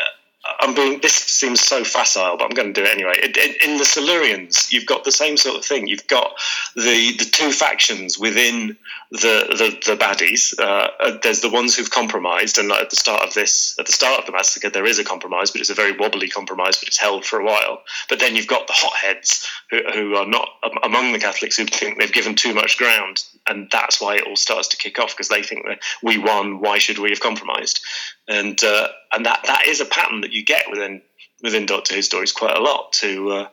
[0.59, 0.99] I'm being.
[1.01, 3.13] This seems so facile, but I'm going to do it anyway.
[3.23, 5.87] In, in, the Silurians, you've got the same sort of thing.
[5.87, 6.33] You've got
[6.75, 8.77] the the two factions within
[9.11, 10.57] the the, the baddies.
[10.57, 13.91] Uh, uh, there's the ones who've compromised, and at the start of this, at the
[13.91, 16.87] start of the massacre, there is a compromise, but it's a very wobbly compromise, but
[16.87, 17.83] it's held for a while.
[18.07, 20.47] But then you've got the hotheads who, who are not
[20.83, 24.37] among the Catholics who think they've given too much ground, and that's why it all
[24.37, 26.61] starts to kick off because they think that we won.
[26.61, 27.81] Why should we have compromised?
[28.29, 31.01] And uh, and that that is a pattern that you get within
[31.43, 33.47] within Doctor Who stories quite a lot to uh,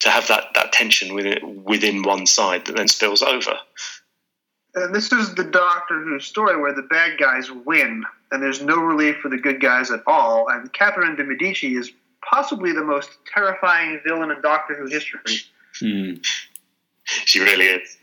[0.00, 3.56] to have that that tension within within one side that then spills over.
[4.76, 8.76] And this is the Doctor Who story where the bad guys win, and there's no
[8.76, 10.48] relief for the good guys at all.
[10.50, 11.90] And Catherine de Medici is
[12.22, 15.38] possibly the most terrifying villain in Doctor Who history.
[15.80, 16.14] Hmm.
[17.04, 17.96] She really is.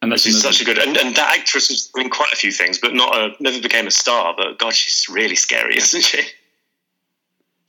[0.00, 2.52] And that's she's such a good, and, and, that actress has been quite a few
[2.52, 4.34] things, but not a, never became a star.
[4.36, 6.20] But God, she's really scary, isn't she?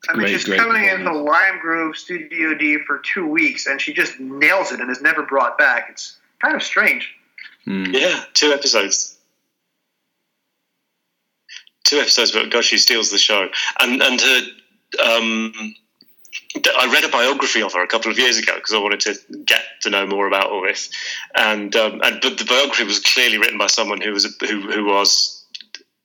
[0.09, 3.65] I mean, great, she's great coming in the Lime Grove Studio D for two weeks,
[3.65, 5.87] and she just nails it and is never brought back.
[5.89, 7.16] It's kind of strange.
[7.67, 7.93] Mm.
[7.93, 9.17] Yeah, two episodes.
[11.83, 13.47] Two episodes, but God, she steals the show.
[13.81, 14.41] And and her,
[15.05, 15.53] um,
[16.55, 19.15] I read a biography of her a couple of years ago because I wanted to
[19.45, 20.89] get to know more about all this,
[21.35, 24.85] and um, and but the biography was clearly written by someone who was who who
[24.85, 25.36] was.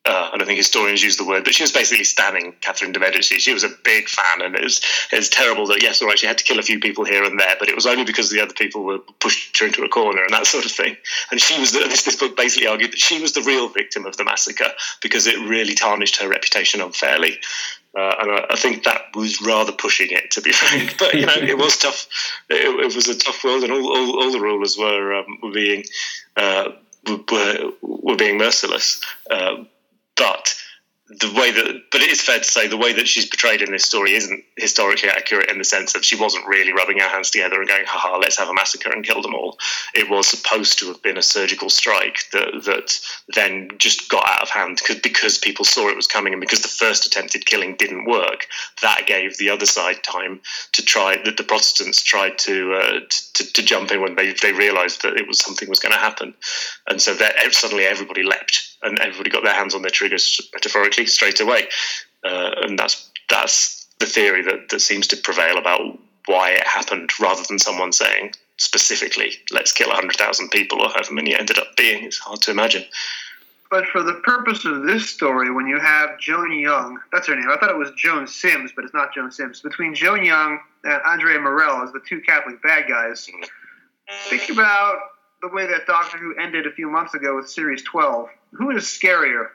[0.05, 2.99] Uh, I don't think historians use the word, but she was basically standing Catherine de
[2.99, 3.37] Medici.
[3.37, 4.81] She was a big fan, and it was
[5.13, 7.23] it was terrible that yes, all right, she had to kill a few people here
[7.23, 9.89] and there, but it was only because the other people were pushed her into a
[9.89, 10.97] corner and that sort of thing.
[11.31, 14.05] And she was the, this, this book basically argued that she was the real victim
[14.05, 17.39] of the massacre because it really tarnished her reputation unfairly.
[17.97, 20.99] Uh, and I, I, think that was rather pushing it, to be frank.
[20.99, 22.09] But you know, it was tough.
[22.49, 25.85] It, it was a tough world, and all, all, all the rulers were um, being
[26.37, 26.71] uh,
[27.07, 29.01] were, were being merciless.
[29.31, 29.65] Uh,
[30.17, 30.55] but
[31.21, 33.71] the way that, but it is fair to say the way that she's portrayed in
[33.71, 37.31] this story isn't historically accurate in the sense that she wasn't really rubbing her hands
[37.31, 39.59] together and going, haha, let's have a massacre and kill them all.
[39.95, 42.99] It was supposed to have been a surgical strike that, that
[43.35, 46.69] then just got out of hand because, people saw it was coming and because the
[46.69, 48.47] first attempted killing didn't work.
[48.81, 50.41] That gave the other side time
[50.73, 53.01] to try, that the Protestants tried to, uh,
[53.35, 55.99] to, to, jump in when they, they realized that it was something was going to
[55.99, 56.35] happen.
[56.87, 61.07] And so that suddenly everybody leapt and everybody got their hands on their triggers metaphorically
[61.07, 61.69] straight away.
[62.25, 67.11] Uh, and that's that's the theory that, that seems to prevail about why it happened,
[67.21, 71.59] rather than someone saying specifically, "Let's kill hundred thousand people," or however many it ended
[71.59, 72.05] up being.
[72.05, 72.85] It's hard to imagine.
[73.71, 77.49] But for the purpose of this story, when you have Joan Young, that's her name.
[77.51, 79.63] I thought it was Joan Sims, but it's not Joan Sims.
[79.63, 83.27] Between Joan Young and Andrea Morell as the two Catholic bad guys,
[84.29, 84.99] think about
[85.43, 88.29] the way that Doctor Who ended a few months ago with Series 12.
[88.53, 89.49] Who is scarier?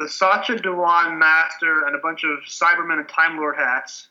[0.00, 4.08] The Sacha Dhawan Master and a bunch of Cybermen and Time Lord hats,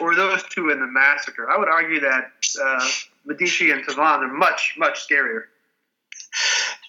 [0.00, 1.50] or those two in the massacre?
[1.50, 2.30] I would argue that
[2.62, 2.88] uh,
[3.26, 5.42] Medici and Tavannes are much, much scarier.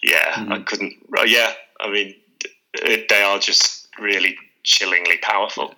[0.02, 0.52] Yeah, mm-hmm.
[0.52, 0.94] I couldn't.
[1.26, 2.14] Yeah, I mean,
[2.82, 5.74] they are just really chillingly powerful.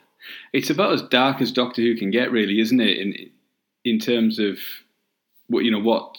[0.53, 2.99] It's about as dark as Doctor Who can get, really, isn't it?
[2.99, 3.31] In
[3.85, 4.59] in terms of
[5.49, 6.17] what you know, what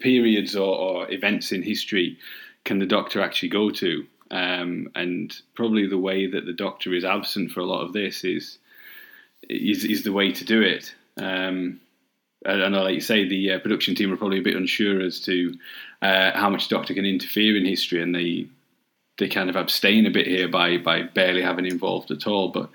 [0.00, 2.18] periods or, or, events in history
[2.64, 4.06] can the Doctor actually go to?
[4.30, 8.24] Um, and probably the way that the Doctor is absent for a lot of this
[8.24, 8.58] is
[9.48, 10.94] is, is the way to do it.
[11.16, 11.80] Um,
[12.46, 15.54] I like you say, the uh, production team are probably a bit unsure as to
[16.00, 18.46] uh, how much Doctor can interfere in history, and they
[19.18, 22.48] they kind of abstain a bit here by by barely having involved at all.
[22.48, 22.70] But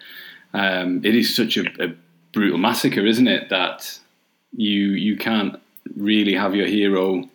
[0.53, 1.95] um, it is such a, a,
[2.31, 3.49] brutal massacre, isn't it?
[3.49, 3.99] That
[4.55, 5.59] you you can't
[5.95, 7.29] really have your hero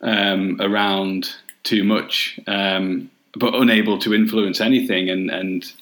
[0.00, 5.72] um, around too much, um, but unable to influence anything, and and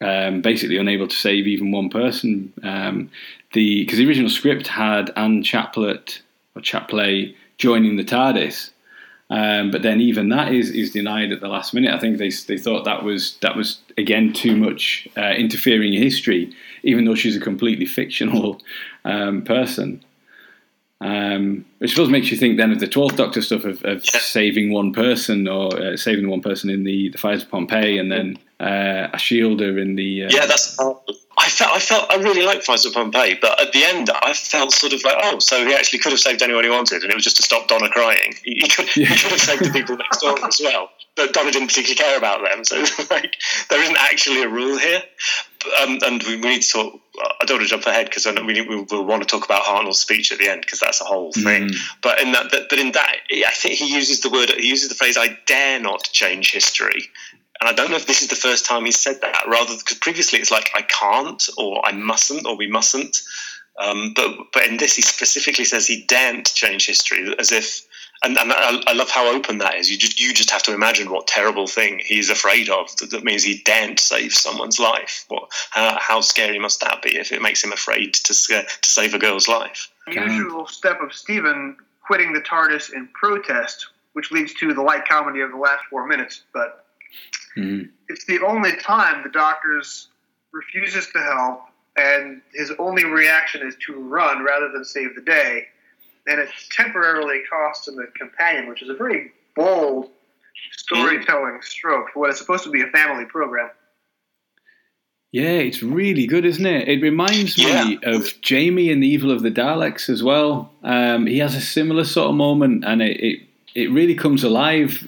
[0.00, 2.52] um, basically unable to save even one person.
[2.62, 3.10] Um,
[3.52, 6.20] the because the original script had Anne Chaplet
[6.54, 8.70] or Chapley joining the TARDIS.
[9.30, 11.94] Um, but then even that is is denied at the last minute.
[11.94, 16.02] I think they they thought that was that was again too much uh, interfering in
[16.02, 18.60] history, even though she's a completely fictional
[19.06, 20.04] um, person.
[21.02, 24.72] Um, which suppose makes you think then of the Twelfth Doctor stuff of, of saving
[24.72, 28.38] one person or uh, saving one person in the the fires of Pompeii, and then
[28.60, 32.86] uh, Ashildr in the uh, yeah, that's I felt I felt I really liked Fires
[32.86, 35.98] of Pompeii, but at the end I felt sort of like oh, so he actually
[35.98, 38.34] could have saved anyone he wanted, and it was just to stop Donna crying.
[38.44, 39.06] He, he, could, yeah.
[39.06, 42.16] he could, have saved the people next door as well, but Donna didn't particularly care
[42.16, 42.64] about them.
[42.64, 42.76] So
[43.10, 43.36] like
[43.68, 45.02] there isn't actually a rule here,
[45.82, 47.00] um, and we, we, need to talk.
[47.40, 50.00] I don't want to jump ahead because we, we will want to talk about Hartnell's
[50.00, 51.68] speech at the end because that's a whole thing.
[51.68, 51.76] Mm.
[52.02, 54.94] But in that, but in that, I think he uses the word, he uses the
[54.94, 57.10] phrase "I dare not change history,"
[57.62, 59.96] And I don't know if this is the first time he's said that, rather because
[59.98, 63.22] previously it's like I can't or I mustn't or we mustn't.
[63.78, 67.82] Um, but but in this, he specifically says he daren't change history, as if.
[68.24, 69.90] And, and I, I, love how open that is.
[69.90, 72.94] You just you just have to imagine what terrible thing he's afraid of.
[72.98, 75.24] That, that means he daren't save someone's life.
[75.28, 79.14] What how, how scary must that be if it makes him afraid to to save
[79.14, 79.90] a girl's life?
[80.06, 85.40] Unusual step of Steven quitting the TARDIS in protest, which leads to the light comedy
[85.40, 86.42] of the last four minutes.
[86.52, 86.82] But
[87.56, 87.88] Mm-hmm.
[88.08, 90.08] It's the only time the doctor's
[90.52, 91.62] refuses to help,
[91.96, 95.66] and his only reaction is to run rather than save the day.
[96.26, 100.08] And it temporarily costs him a companion, which is a very bold
[100.72, 103.70] storytelling stroke for what is supposed to be a family program.
[105.32, 106.88] Yeah, it's really good, isn't it?
[106.88, 107.84] It reminds yeah.
[107.84, 110.70] me of Jamie in the Evil of the Daleks as well.
[110.82, 113.40] Um, he has a similar sort of moment, and it it,
[113.74, 115.02] it really comes alive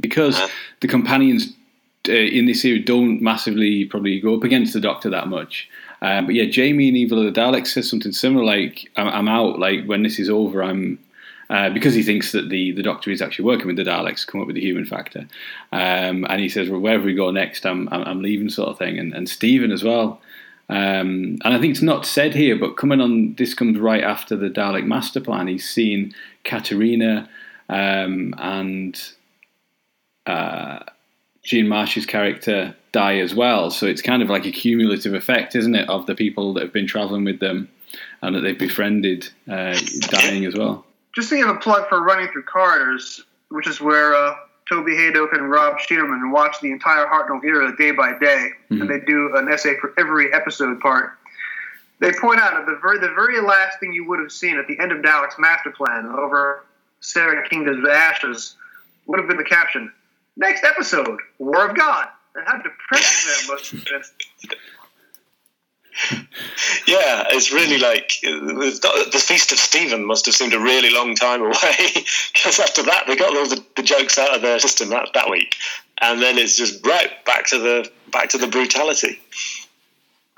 [0.00, 0.48] because uh-huh.
[0.80, 1.52] the companions
[2.08, 5.68] uh, in this series don't massively probably go up against the Doctor that much.
[6.02, 9.28] Um, but yeah, Jamie and Evil of the Daleks says something similar, like I'm, I'm
[9.28, 9.58] out.
[9.58, 10.98] Like when this is over, I'm
[11.50, 14.40] uh, because he thinks that the, the Doctor is actually working with the Daleks, come
[14.40, 15.26] up with the human factor.
[15.72, 18.78] Um, and he says, well, wherever we go next, I'm, I'm, I'm leaving, sort of
[18.78, 19.00] thing.
[19.00, 20.20] And, and Steven as well.
[20.68, 24.36] Um, and I think it's not said here, but coming on, this comes right after
[24.36, 25.48] the Dalek master plan.
[25.48, 27.28] He's seen Katerina
[27.68, 29.02] um, and
[30.26, 30.78] uh,
[31.42, 33.70] Jean Marsh's character die as well.
[33.70, 36.72] So it's kind of like a cumulative effect, isn't it, of the people that have
[36.72, 37.68] been traveling with them
[38.22, 40.84] and that they've befriended uh, dying as well.
[41.14, 44.34] Just to give a plug for Running Through Corridors, which is where uh,
[44.68, 48.82] Toby Hadoke and Rob Shearman watch the entire Hartnell era day by day, mm-hmm.
[48.82, 51.12] and they do an essay for every episode part.
[51.98, 54.66] They point out that the very, the very last thing you would have seen at
[54.66, 56.64] the end of Dalek's master plan over
[57.00, 58.56] Sara Kingdom's ashes
[59.06, 59.92] would have been the caption
[60.40, 62.08] Next episode, War of God.
[62.34, 64.02] And how depressing that must have been.
[66.86, 71.42] yeah, it's really like the Feast of Stephen must have seemed a really long time
[71.42, 71.52] away
[72.32, 75.28] because after that they got all the, the jokes out of their system that, that
[75.28, 75.56] week,
[76.00, 79.20] and then it's just right back to the back to the brutality.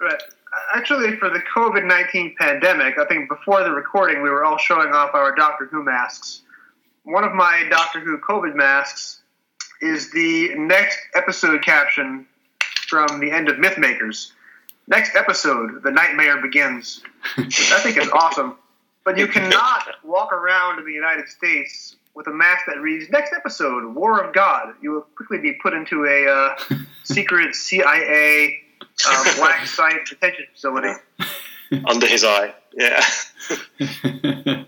[0.01, 0.21] Right.
[0.75, 4.93] Actually, for the COVID nineteen pandemic, I think before the recording we were all showing
[4.93, 6.41] off our Doctor Who masks.
[7.05, 9.22] One of my Doctor Who COVID masks
[9.83, 12.27] is the next episode caption
[12.87, 14.33] from the end of Mythmakers.
[14.87, 17.03] Next episode, the nightmare begins.
[17.37, 18.57] I think it's awesome.
[19.05, 23.33] But you cannot walk around in the United States with a mask that reads "Next
[23.33, 28.61] episode, War of God." You will quickly be put into a uh, secret CIA
[29.05, 30.93] uh, black site detention facility
[31.85, 32.55] under his eye.
[32.75, 34.65] Yeah.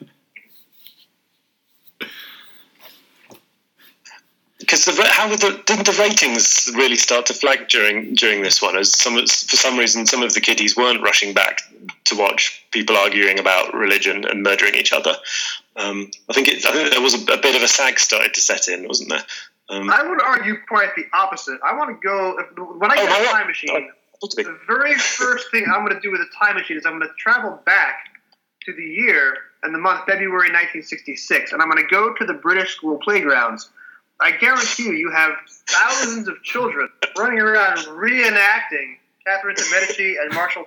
[4.65, 8.77] Because how the, didn't the ratings really start to flag during during this one?
[8.77, 11.61] As some for some reason, some of the kiddies weren't rushing back
[12.05, 15.15] to watch people arguing about religion and murdering each other.
[15.77, 18.35] Um, I think it, I think there was a, a, bit of a sag started
[18.35, 19.25] to set in, wasn't there?
[19.69, 21.59] Um, I would argue quite the opposite.
[21.65, 22.37] I want to go
[22.79, 23.91] when I get oh, a time machine.
[24.23, 27.09] The very first thing I'm going to do with a time machine is I'm going
[27.09, 27.97] to travel back
[28.65, 32.35] to the year and the month February 1966, and I'm going to go to the
[32.35, 33.71] British school playgrounds
[34.21, 35.33] I guarantee you, you have
[35.67, 38.97] thousands of children running around reenacting
[39.27, 40.65] Catherine de Medici, and Marshal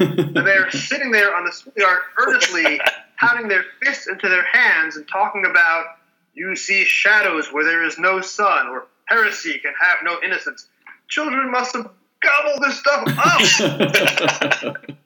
[0.00, 2.80] and they're sitting there on the schoolyard earnestly
[3.18, 5.84] pounding their fists into their hands and talking about
[6.32, 10.66] you see shadows where there is no sun, or heresy can have no innocence.
[11.08, 14.76] Children must have gobbled this stuff up.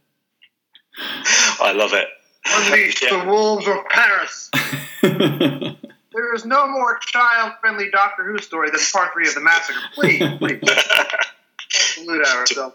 [1.61, 2.09] I love it.
[2.47, 3.19] Unleash yeah.
[3.19, 4.51] the wolves of Paris.
[6.13, 9.79] there is no more child-friendly Doctor Who story than Part Three of the Massacre.
[9.95, 10.61] Please, please,
[11.69, 12.75] salute ourselves.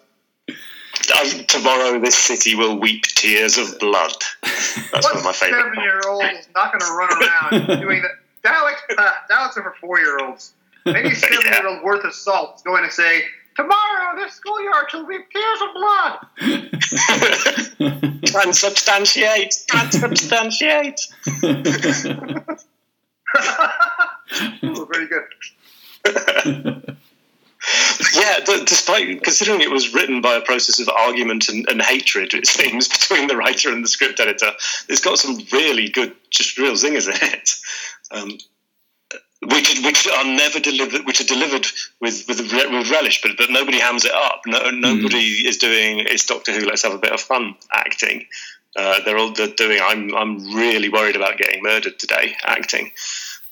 [0.50, 4.14] Um, tomorrow, this city will weep tears of blood.
[4.42, 5.64] That's what one of my favorite.
[5.64, 8.12] Seven-year-old is not going to run around doing that.
[8.44, 10.54] Daleks, uh, Daleks are for four-year-olds.
[10.86, 11.84] Any seven-year-old yeah.
[11.84, 13.24] worth of salt is going to say,
[13.56, 16.20] "Tomorrow, this schoolyard shall weep tears of blood."
[18.26, 19.66] Transubstantiate.
[19.68, 21.00] Transubstantiate.
[24.64, 25.24] Ooh, very good
[28.14, 32.46] yeah, despite considering it was written by a process of argument and, and, hatred, it
[32.46, 34.52] seems between the writer and the script editor,
[34.90, 37.56] it's got some really good, just real zingers in it,
[38.12, 38.38] um,
[39.44, 41.66] which which are never delivered, which are delivered
[42.02, 44.42] with with, with relish, but but nobody hams it up.
[44.46, 45.48] No, nobody mm.
[45.48, 46.66] is doing it's Doctor Who.
[46.66, 48.26] Let's have a bit of fun acting.
[48.76, 49.80] Uh, they're all they're doing.
[49.84, 52.92] I'm I'm really worried about getting murdered today acting,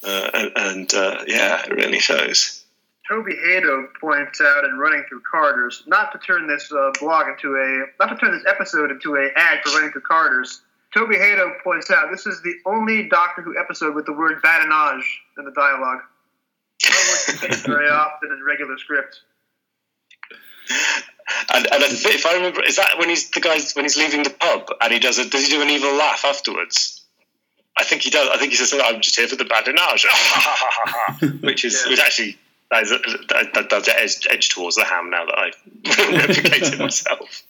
[0.03, 2.63] uh, and, and uh, yeah, it really shows.
[3.07, 7.55] Toby Hadoke points out in Running Through Corridors not to turn this uh, blog into
[7.55, 10.61] a, not to turn this episode into a ad for Running Through Corridors.
[10.93, 15.03] Toby Hadoke points out this is the only Doctor Who episode with the word badinage
[15.37, 15.99] in the dialogue.
[17.65, 19.21] very often in regular script.
[21.53, 24.31] And, and if I remember, is that when he's the guys when he's leaving the
[24.31, 25.31] pub and he does it?
[25.31, 27.01] Does he do an evil laugh afterwards?
[27.77, 28.29] I think he does.
[28.29, 30.05] I think he says, "I'm just here for the badinage,"
[31.43, 31.91] which is yeah.
[31.91, 32.37] which actually
[32.69, 37.43] that, is, that, that does edge, edge towards the ham now that I've replicated myself,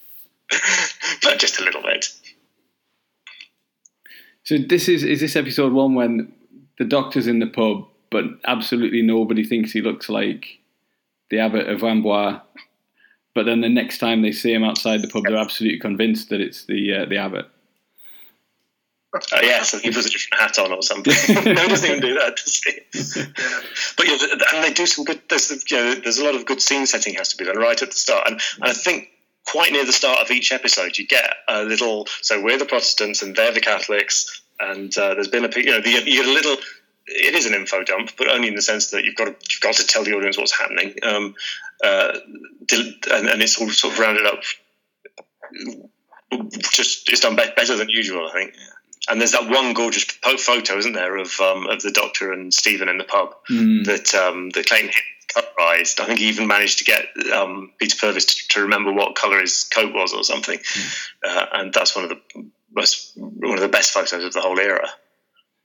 [1.23, 2.07] but just a little bit.
[4.43, 6.33] So this is is this episode one when
[6.77, 10.59] the doctor's in the pub, but absolutely nobody thinks he looks like
[11.29, 12.41] the abbot of Amboise.
[13.33, 16.41] But then the next time they see him outside the pub, they're absolutely convinced that
[16.41, 17.47] it's the uh, the abbot.
[19.13, 21.13] Uh, yeah, so he puts a different hat on or something.
[21.35, 23.19] no, doesn't even do that, does he?
[23.19, 23.25] Yeah.
[23.97, 24.17] But yeah,
[24.53, 25.21] and they do some good.
[25.29, 27.81] There's you know, there's a lot of good scene setting has to be done right
[27.81, 29.09] at the start, and, and I think
[29.45, 32.07] quite near the start of each episode, you get a little.
[32.21, 35.81] So we're the Protestants and they're the Catholics, and uh, there's been a you know
[35.81, 36.55] the, you get a little.
[37.13, 39.61] It is an info dump, but only in the sense that you've got to you've
[39.61, 41.35] got to tell the audience what's happening, um,
[41.83, 42.17] uh,
[42.71, 44.41] and, and it's all sort of rounded up.
[46.71, 48.53] Just it's done better than usual, I think.
[49.09, 52.87] And there's that one gorgeous photo, isn't there, of um, of the Doctor and Steven
[52.87, 53.85] in the pub mm.
[53.85, 54.91] that um, that Clayton
[55.35, 55.99] colorized.
[55.99, 59.39] I think he even managed to get um, Peter Purves to, to, remember what color
[59.39, 60.59] his coat was or something.
[60.59, 61.05] Mm.
[61.25, 64.59] Uh, and that's one of the most one of the best photos of the whole
[64.59, 64.87] era.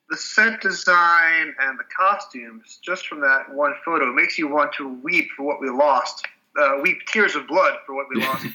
[0.09, 4.89] The set design and the costumes, just from that one photo, makes you want to
[5.03, 6.25] weep for what we lost.
[6.59, 8.47] Uh, weep tears of blood for what we lost.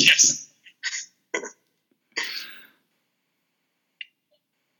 [0.00, 0.48] yes.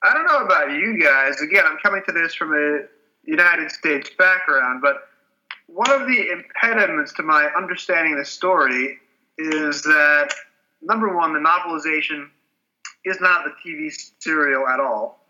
[0.05, 1.41] I don't know about you guys.
[1.41, 2.87] Again, I'm coming to this from a
[3.25, 5.09] United States background, but
[5.67, 8.99] one of the impediments to my understanding the story
[9.39, 10.35] is that
[10.83, 12.29] number one, the novelization
[13.05, 15.22] is not the TV serial at all.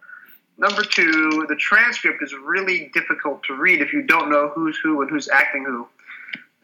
[0.58, 5.00] Number two, the transcript is really difficult to read if you don't know who's who
[5.02, 5.86] and who's acting who.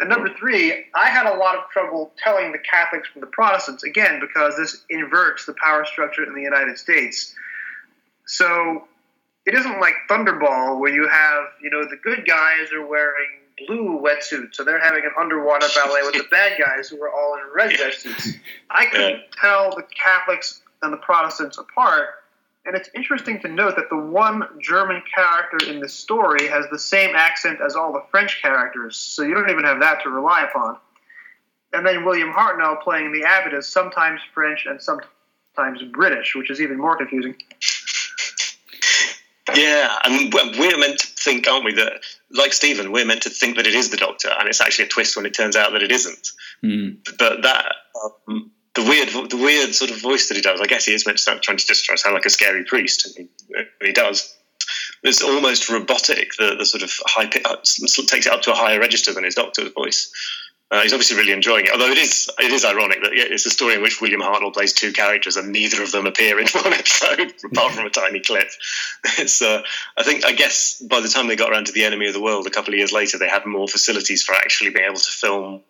[0.00, 3.82] And number three, I had a lot of trouble telling the Catholics from the Protestants,
[3.82, 7.34] again, because this inverts the power structure in the United States.
[8.26, 8.86] So
[9.44, 13.28] it isn't like Thunderball where you have, you know, the good guys are wearing
[13.66, 17.34] blue wetsuits, so they're having an underwater ballet with the bad guys who are all
[17.34, 18.36] in red wetsuits.
[18.70, 22.10] I couldn't tell the Catholics and the Protestants apart.
[22.68, 26.78] And it's interesting to note that the one German character in the story has the
[26.78, 30.42] same accent as all the French characters, so you don't even have that to rely
[30.42, 30.76] upon.
[31.72, 36.60] And then William Hartnell playing the abbot is sometimes French and sometimes British, which is
[36.60, 37.36] even more confusing.
[39.54, 42.02] Yeah, and we're meant to think, aren't we, that
[42.32, 44.88] like Steven, we're meant to think that it is the Doctor, and it's actually a
[44.88, 46.32] twist when it turns out that it isn't.
[46.62, 46.98] Mm.
[47.18, 47.72] But that
[48.28, 51.04] um, the weird, the weird sort of voice that he does, I guess he is
[51.04, 53.28] meant to sound, trying to just try to sound like a scary priest, and
[53.80, 54.34] he, he does.
[55.02, 56.30] It's almost robotic.
[56.38, 59.72] The, the sort of high takes it up to a higher register than his Doctor's
[59.72, 60.12] voice.
[60.70, 61.72] Uh, he's obviously really enjoying it.
[61.72, 64.52] Although it is it is ironic that yeah, it's a story in which William Hartnell
[64.52, 68.20] plays two characters and neither of them appear in one episode, apart from a tiny
[68.20, 68.48] clip.
[69.18, 69.62] It's uh,
[69.96, 72.20] I think I guess by the time they got around to the Enemy of the
[72.20, 75.10] World a couple of years later, they had more facilities for actually being able to
[75.10, 75.62] film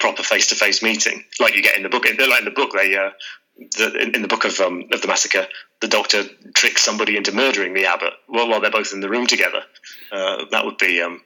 [0.00, 2.04] proper face to face meeting like you get in the book.
[2.04, 3.10] Like in the book, they uh,
[3.76, 5.46] the, in, in, the book of um, of the massacre,
[5.80, 6.24] the doctor
[6.54, 9.62] tricks somebody into murdering the abbot while, while they're both in the room together.
[10.10, 11.20] Uh, that would be um,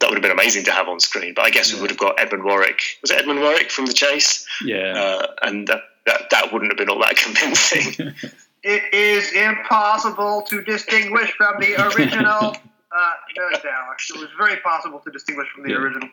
[0.00, 1.34] that would have been amazing to have on screen.
[1.34, 1.76] But I guess yeah.
[1.76, 2.80] we would have got Edmund Warwick.
[3.02, 4.46] Was it Edmund Warwick from The Chase?
[4.64, 4.92] Yeah.
[4.92, 8.14] Uh, and that, that, that wouldn't have been all that convincing.
[8.62, 12.56] it is impossible to distinguish from the original.
[12.96, 14.10] uh, no, Alex.
[14.10, 15.76] It was very possible to distinguish from the yeah.
[15.76, 16.08] original.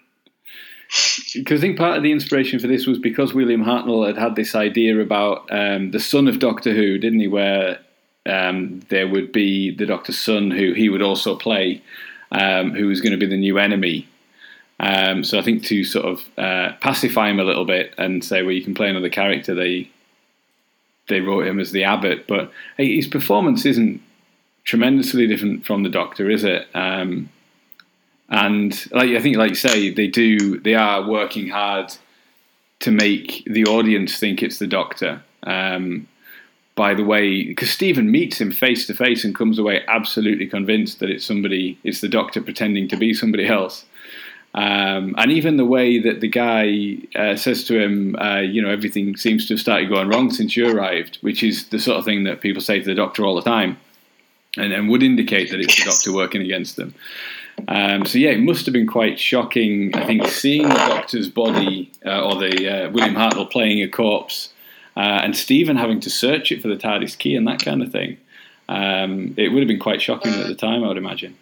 [1.34, 4.36] Because I think part of the inspiration for this was because William Hartnell had had
[4.36, 7.28] this idea about um, the son of Doctor Who, didn't he?
[7.28, 7.80] Where
[8.26, 11.82] um, there would be the Doctor's son who he would also play,
[12.32, 14.08] um, who was going to be the new enemy.
[14.82, 18.42] Um, so I think to sort of uh, pacify him a little bit and say,
[18.42, 19.90] well, you can play another character, they
[21.08, 22.28] they wrote him as the abbot.
[22.28, 24.02] But hey, his performance isn't
[24.64, 26.68] tremendously different from the Doctor, is it?
[26.74, 27.30] Um,
[28.32, 30.60] and like I think, like you say, they do.
[30.60, 31.94] They are working hard
[32.80, 35.22] to make the audience think it's the Doctor.
[35.44, 36.08] Um,
[36.76, 41.00] by the way, because Steven meets him face to face and comes away absolutely convinced
[41.00, 43.86] that it's somebody, it's the Doctor pretending to be somebody else.
[44.54, 48.70] Um, and even the way that the guy uh, says to him, uh, you know,
[48.70, 52.06] everything seems to have started going wrong since you arrived, which is the sort of
[52.06, 53.78] thing that people say to the doctor all the time,
[54.58, 56.94] and, and would indicate that it's the doctor working against them.
[57.68, 59.96] Um, so yeah, it must have been quite shocking.
[59.96, 64.54] I think seeing the doctor's body uh, or the uh, William Hartnell playing a corpse,
[64.96, 67.92] uh, and Steven having to search it for the TARDIS key and that kind of
[67.92, 68.18] thing.
[68.70, 71.36] Um, it would have been quite shocking at the time, I would imagine.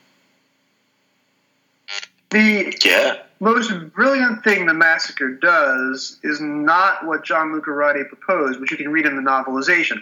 [2.32, 3.17] The yeah.
[3.39, 8.91] most brilliant thing the massacre does is not what John Lucarotti proposed, which you can
[8.91, 9.97] read in the novelization.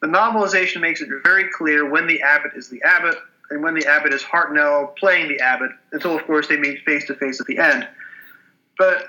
[0.00, 3.16] The novelization makes it very clear when the abbot is the abbot
[3.50, 7.06] and when the abbot is Hartnell playing the abbot, until of course they meet face
[7.06, 7.86] to face at the end.
[8.78, 9.08] But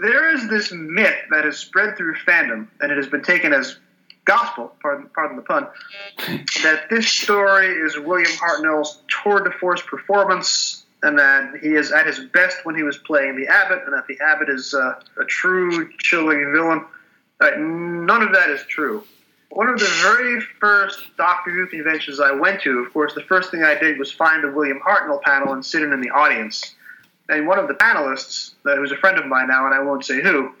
[0.00, 3.78] there is this myth that has spread through fandom, and it has been taken as
[4.24, 5.68] gospel, pardon, pardon the pun,
[6.62, 12.06] that this story is William Hartnell's tour de force performance, and that he is at
[12.06, 15.24] his best when he was playing the abbot, and that the abbot is uh, a
[15.24, 16.84] true chilling villain.
[17.40, 19.04] Uh, none of that is true
[19.50, 23.50] one of the very first Doctor Who conventions I went to, of course, the first
[23.50, 26.74] thing I did was find the William Hartnell panel and sit in, in the audience.
[27.28, 30.04] And one of the panelists, uh, who's a friend of mine now, and I won't
[30.04, 30.52] say who,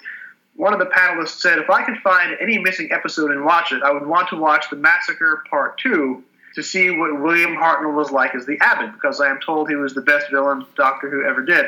[0.54, 3.82] one of the panelists said, if I could find any missing episode and watch it,
[3.82, 6.22] I would want to watch The Massacre Part 2
[6.54, 9.76] to see what William Hartnell was like as the Abbot, because I am told he
[9.76, 11.66] was the best villain Doctor Who ever did.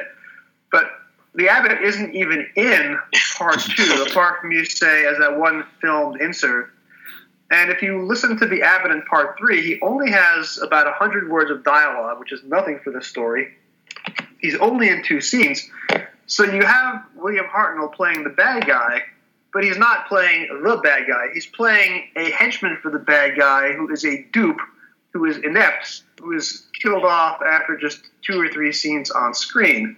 [0.73, 0.91] But
[1.35, 2.99] the Abbot isn't even in
[3.37, 6.73] Part 2, apart from you say, as that one filmed insert
[7.51, 11.31] and if you listen to the Abbot in part three, he only has about 100
[11.31, 13.55] words of dialogue, which is nothing for this story.
[14.39, 15.69] He's only in two scenes.
[16.27, 19.03] So you have William Hartnell playing the bad guy,
[19.55, 21.29] but he's not playing the bad guy.
[21.33, 24.61] He's playing a henchman for the bad guy who is a dupe,
[25.15, 29.97] who is inept, who is killed off after just two or three scenes on screen.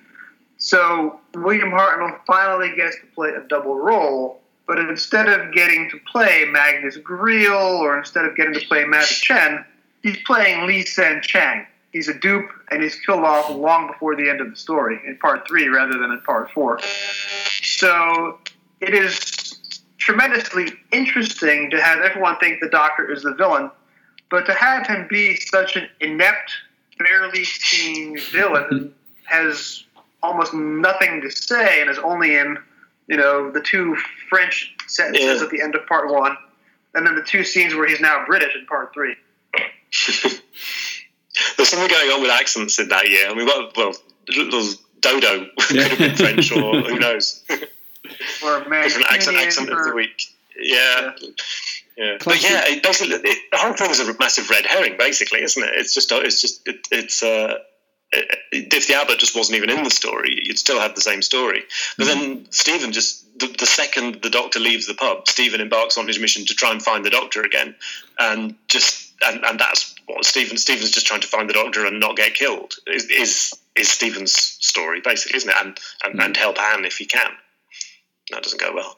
[0.59, 4.40] So William Hartnell finally gets to play a double role
[4.71, 9.07] but instead of getting to play Magnus Greel or instead of getting to play Matt
[9.07, 9.65] Chen,
[10.01, 11.67] he's playing Li H'sen Chang.
[11.93, 15.17] He's a dupe and he's killed off long before the end of the story in
[15.17, 16.79] part three rather than in part four.
[17.65, 18.39] So
[18.81, 23.73] it is tremendously interesting to have everyone think the Doctor is the villain,
[24.31, 26.53] but to have him be such an inept,
[26.97, 28.95] barely seen villain
[29.25, 29.83] has
[30.23, 32.57] almost nothing to say and is only in
[33.11, 33.97] you know, the two
[34.29, 35.45] French sentences yeah.
[35.45, 36.37] at the end of part one,
[36.95, 39.17] and then the two scenes where he's now British in part three.
[41.57, 43.29] There's something going on with accents in that year.
[43.29, 43.93] I mean, well, well
[44.29, 47.45] little Dodo could have been French, or who knows?
[47.51, 50.23] or different accent accent of the week.
[50.57, 51.13] Yeah.
[51.21, 51.29] yeah.
[51.99, 55.43] Yeah, but yeah, it basically it, the whole thing is a massive red herring, basically,
[55.43, 55.71] isn't it?
[55.75, 57.59] It's just, it's just, it, it's, uh,
[58.13, 61.63] if the abbot just wasn't even in the story, you'd still have the same story.
[61.97, 62.21] But mm-hmm.
[62.21, 66.19] then Steven just the, the, second the doctor leaves the pub, Steven embarks on his
[66.19, 67.75] mission to try and find the doctor again,
[68.19, 72.01] and just and, and that's what Steven Steven's just trying to find the doctor and
[72.01, 75.57] not get killed is is, is Steven's story basically, isn't it?
[75.61, 76.21] And and, mm-hmm.
[76.21, 77.31] and help Anne if he can.
[78.31, 78.97] That doesn't go well.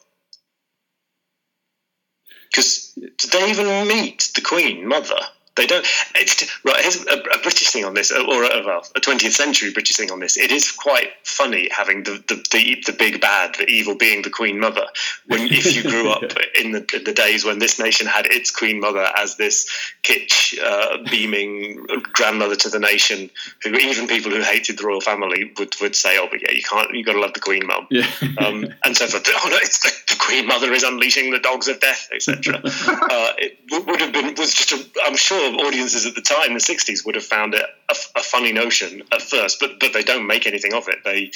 [2.50, 5.20] Because did they even meet the Queen Mother?
[5.54, 5.86] They don't.
[6.14, 6.80] It's right.
[6.80, 10.10] Here's a, a British thing on this, or a, well, a 20th century British thing
[10.10, 10.38] on this.
[10.38, 14.30] It is quite funny having the, the, the, the big bad, the evil being the
[14.30, 14.86] Queen Mother.
[15.26, 16.22] When if you grew up
[16.58, 19.70] in the, the days when this nation had its Queen Mother as this
[20.02, 21.84] kitsch, uh, beaming
[22.14, 23.30] grandmother to the nation,
[23.62, 26.62] who even people who hated the royal family would, would say, "Oh, but yeah, you
[26.62, 26.94] can't.
[26.94, 28.06] You got to love the Queen Mum." Yeah.
[28.38, 29.28] um, and so forth.
[29.28, 32.54] Oh no, it's the, the, Queen Mother is unleashing the dogs of death, etc.
[32.64, 34.72] uh, it would have been was just.
[34.72, 38.22] A, I'm sure audiences at the time, the '60s, would have found it a, a,
[38.22, 40.98] funny notion at first, but but they don't make anything of it.
[41.04, 41.30] They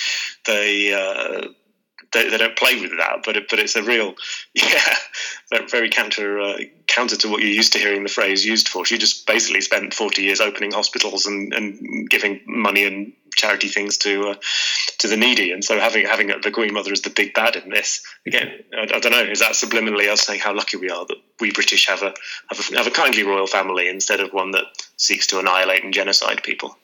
[0.47, 0.93] they.
[0.93, 1.49] Uh,
[2.13, 4.15] they, they, don't play with that, but it, but it's a real,
[4.55, 4.95] yeah,
[5.71, 8.85] very counter uh, counter to what you're used to hearing the phrase used for.
[8.85, 13.99] She just basically spent 40 years opening hospitals and, and giving money and charity things
[13.99, 14.35] to uh,
[14.99, 17.71] to the needy, and so having having the Queen Mother as the big bad in
[17.71, 21.05] this again, I, I, don't know, is that subliminally us saying how lucky we are
[21.07, 22.15] that we British have a
[22.49, 24.65] have a, have a kindly royal family instead of one that
[24.97, 26.77] seeks to annihilate and genocide people?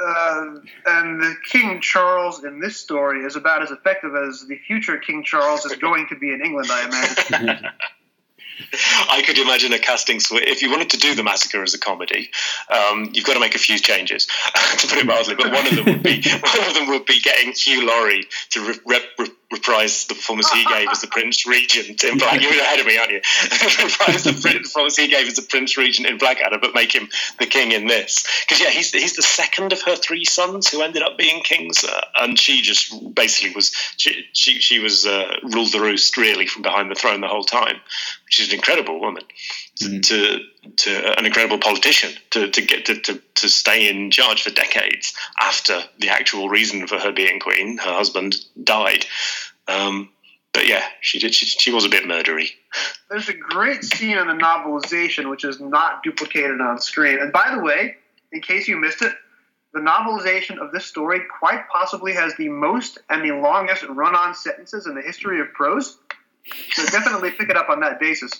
[0.00, 4.98] Uh, and the King Charles in this story is about as effective as the future
[4.98, 7.70] King Charles is going to be in England, I imagine.
[9.10, 10.44] I could imagine a casting switch.
[10.46, 12.30] If you wanted to do the massacre as a comedy,
[12.68, 14.26] um, you've got to make a few changes,
[14.78, 15.34] to put it mildly.
[15.34, 18.60] But one of them would be one of them would be getting Hugh Laurie to
[18.60, 22.40] re- re- reprise the performance he gave as the Prince Regent in Black.
[22.40, 23.20] You're ahead of me, aren't you?
[23.82, 24.32] reprise the
[24.62, 27.86] performance he gave as the Prince Regent in Blackadder, but make him the king in
[27.86, 28.26] this.
[28.42, 31.84] Because yeah, he's he's the second of her three sons who ended up being kings,
[31.84, 36.46] uh, and she just basically was she she, she was uh, ruled the roost really
[36.46, 37.76] from behind the throne the whole time,
[38.26, 39.22] which is an incredible woman.
[39.82, 40.00] Mm-hmm.
[40.02, 40.38] To,
[40.76, 45.14] to an incredible politician to, to get to, to, to stay in charge for decades
[45.40, 49.04] after the actual reason for her being queen, her husband died.
[49.66, 50.10] Um,
[50.52, 51.34] but yeah, she did.
[51.34, 52.50] She, she, was a bit murdery.
[53.10, 57.18] There's a great scene in the novelization which is not duplicated on screen.
[57.20, 57.96] And by the way,
[58.30, 59.12] in case you missed it,
[59.72, 64.86] the novelization of this story quite possibly has the most and the longest run-on sentences
[64.86, 65.98] in the history of prose.
[66.72, 68.30] So definitely pick it up on that basis.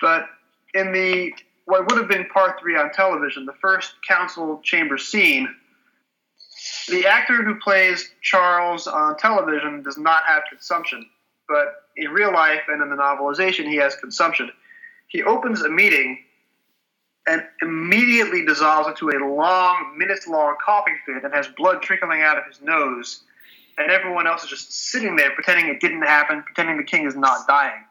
[0.00, 0.28] But
[0.76, 1.32] in the
[1.64, 5.48] what would have been part three on television, the first council chamber scene
[6.88, 11.08] the actor who plays Charles on television does not have consumption,
[11.48, 14.50] but in real life and in the novelization, he has consumption.
[15.08, 16.18] He opens a meeting
[17.28, 22.38] and immediately dissolves into a long, minutes long coughing fit and has blood trickling out
[22.38, 23.22] of his nose.
[23.78, 27.16] And everyone else is just sitting there pretending it didn't happen, pretending the king is
[27.16, 27.84] not dying.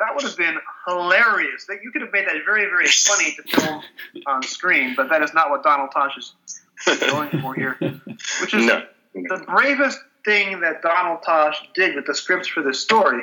[0.00, 1.66] That would have been hilarious.
[1.66, 3.82] That You could have made that very, very funny to film
[4.26, 6.34] on screen, but that is not what Donald Tosh is
[7.00, 7.76] going for here,
[8.40, 8.82] which is no.
[9.14, 13.22] the bravest thing that Donald Tosh did with the scripts for this story.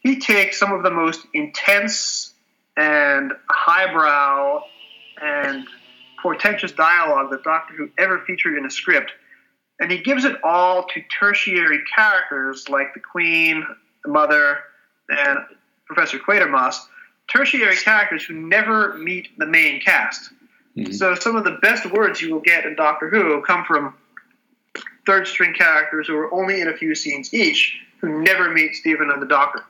[0.00, 2.32] He takes some of the most intense
[2.76, 4.62] and highbrow
[5.20, 5.66] and
[6.22, 9.12] portentous dialogue that Doctor Who ever featured in a script,
[9.80, 13.66] and he gives it all to tertiary characters like the Queen,
[14.04, 14.58] the Mother,
[15.08, 15.38] and
[15.88, 16.86] Professor Quatermass,
[17.26, 20.30] tertiary characters who never meet the main cast.
[20.76, 20.92] Mm-hmm.
[20.92, 23.94] So some of the best words you will get in Doctor Who come from
[25.06, 29.10] third string characters who are only in a few scenes each, who never meet Steven
[29.10, 29.64] and the Doctor.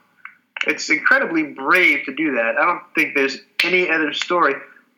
[0.67, 2.57] It's incredibly brave to do that.
[2.57, 4.55] I don't think there's any other story,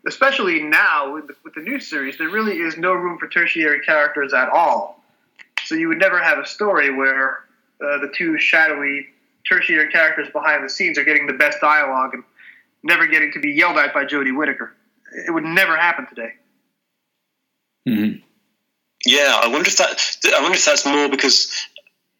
[0.07, 2.17] especially now with the, with the new series.
[2.17, 5.03] There really is no room for tertiary characters at all.
[5.65, 7.45] So you would never have a story where
[7.79, 9.07] uh, the two shadowy
[9.47, 12.23] tertiary characters behind the scenes are getting the best dialogue and
[12.83, 14.75] never getting to be yelled at by Jodie Whittaker
[15.11, 16.33] it would never happen today.
[17.87, 18.19] Mm-hmm.
[19.05, 19.99] Yeah, I wonder if that.
[20.33, 21.51] I wonder if that's more because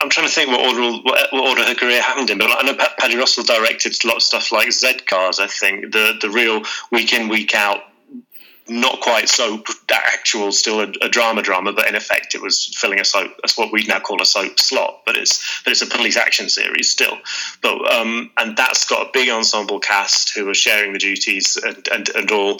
[0.01, 2.39] I'm trying to think what order what, order her career happened in.
[2.39, 5.39] But I know Paddy Russell directed a lot of stuff like Z Cars.
[5.39, 7.81] I think the the real week in week out
[8.71, 9.61] not quite so
[9.91, 13.31] actual, still a, a, drama drama, but in effect it was filling a soap.
[13.41, 16.47] That's what we now call a soap slot, but it's but it's a police action
[16.47, 17.17] series still.
[17.61, 21.87] But um, and that's got a big ensemble cast who are sharing the duties and
[21.91, 22.59] and, and all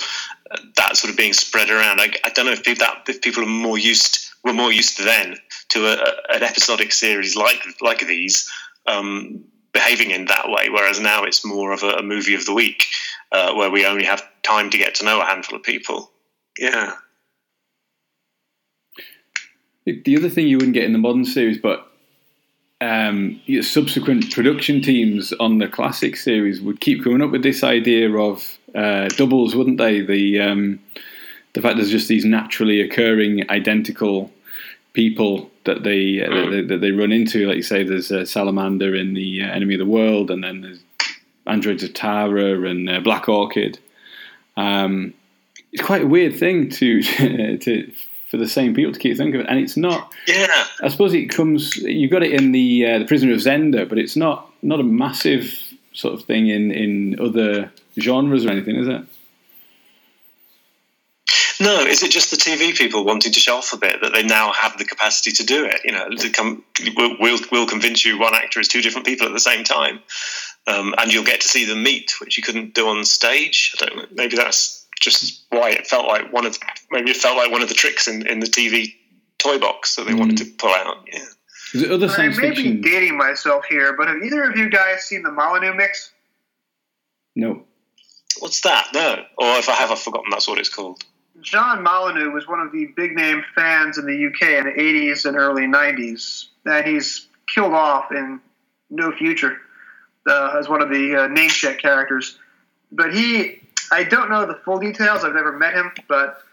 [0.76, 2.02] that sort of being spread around.
[2.02, 4.98] I, I don't know if people, that if people are more used were more used
[4.98, 5.38] to then
[5.70, 8.52] to a, a, an episodic series like like these.
[8.86, 12.54] Um, behaving in that way, whereas now it's more of a, a movie of the
[12.54, 12.88] week
[13.32, 16.12] uh, where we only have time to get to know a handful of people.
[16.58, 16.94] Yeah.
[19.86, 21.92] The other thing you wouldn't get in the modern series, but
[22.82, 28.12] um, subsequent production teams on the classic series would keep coming up with this idea
[28.16, 30.02] of uh, doubles, wouldn't they?
[30.02, 30.80] The um,
[31.54, 34.32] the fact there's just these naturally occurring identical
[34.94, 37.48] people that they, uh, that, they that they run into.
[37.48, 40.62] Like you say, there's a salamander in the uh, Enemy of the World, and then
[40.62, 40.80] there's
[41.48, 43.80] androids of Tara and uh, Black Orchid.
[44.58, 45.14] Um,
[45.72, 47.02] it's quite a weird thing to
[47.58, 47.92] to
[48.30, 50.14] for the same people to keep thinking of it, and it's not.
[50.28, 51.76] Yeah, I suppose it comes.
[51.78, 54.84] You got it in the uh, the Prisoner of Zenda, but it's not not a
[54.84, 55.54] massive
[55.94, 59.04] sort of thing in in other genres or anything, is it?
[61.62, 64.24] No, is it just the TV people wanting to show off a bit that they
[64.24, 65.82] now have the capacity to do it?
[65.86, 66.64] You know, to come,
[66.98, 70.00] we'll, we'll convince you one actor is two different people at the same time,
[70.68, 73.76] um, and you'll get to see them meet, which you couldn't do on stage.
[73.82, 74.16] I don't.
[74.16, 76.58] Maybe that's just why it felt like one of
[76.92, 78.96] maybe it felt like one of the tricks in, in the TV
[79.38, 80.20] toy box that they mm.
[80.20, 81.06] wanted to pull out.
[81.12, 81.26] Yeah.
[81.74, 82.82] Is other science I may fiction?
[82.82, 86.12] be dating myself here, but have either of you guys seen the Molyneux mix?
[87.36, 87.64] No.
[88.40, 88.88] What's that?
[88.94, 89.24] No.
[89.38, 91.04] Or if I have, I've forgotten that's what it's called.
[91.42, 95.26] John Molyneux was one of the big name fans in the UK in the 80s
[95.26, 98.40] and early 90s, and he's killed off in
[98.90, 99.58] No Future
[100.28, 102.38] uh, as one of the uh, name check characters.
[102.92, 103.62] But he,
[103.92, 106.44] I don't know the full details, I've never met him, but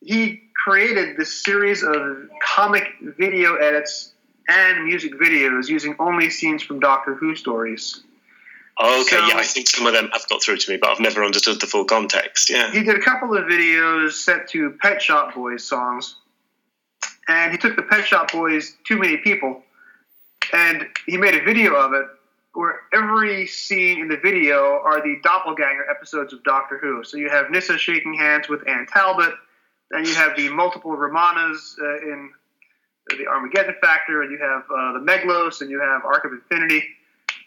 [0.00, 4.12] he created this series of comic video edits
[4.48, 8.02] and music videos using only scenes from Doctor Who stories.
[8.78, 10.88] Oh, okay, so, yeah, I think some of them have got through to me, but
[10.88, 12.48] I've never understood the full context.
[12.50, 16.16] Yeah, he did a couple of videos set to Pet Shop Boys songs,
[17.28, 19.62] and he took the Pet Shop Boys "Too Many People,"
[20.52, 22.06] and he made a video of it
[22.52, 27.04] where every scene in the video are the doppelganger episodes of Doctor Who.
[27.04, 29.34] So you have Nyssa shaking hands with Ann Talbot,
[29.92, 32.30] and you have the multiple Romanas uh, in
[33.10, 36.84] the Armageddon Factor, and you have uh, the Meglos, and you have Arc of Infinity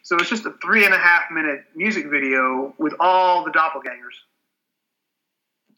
[0.03, 4.19] so it's just a three and a half minute music video with all the doppelgangers.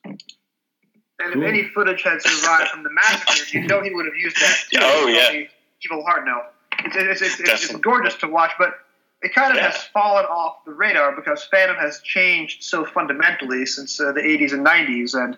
[0.04, 1.44] And cool.
[1.44, 4.58] if any footage had survived from the massacre, you know he would have used that.
[4.72, 5.46] Too, oh yeah,
[5.84, 6.42] Evil Hartnell.
[6.84, 8.74] It's, it's, it's, it's, it's gorgeous to watch, but
[9.26, 9.72] it kind of yeah.
[9.72, 14.54] has fallen off the radar because fandom has changed so fundamentally since uh, the 80s
[14.54, 15.36] and 90s, and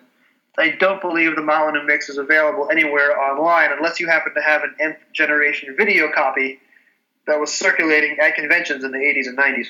[0.58, 4.62] I don't believe the Molyneux mix is available anywhere online unless you happen to have
[4.62, 6.60] an nth generation video copy
[7.26, 9.68] that was circulating at conventions in the 80s and 90s.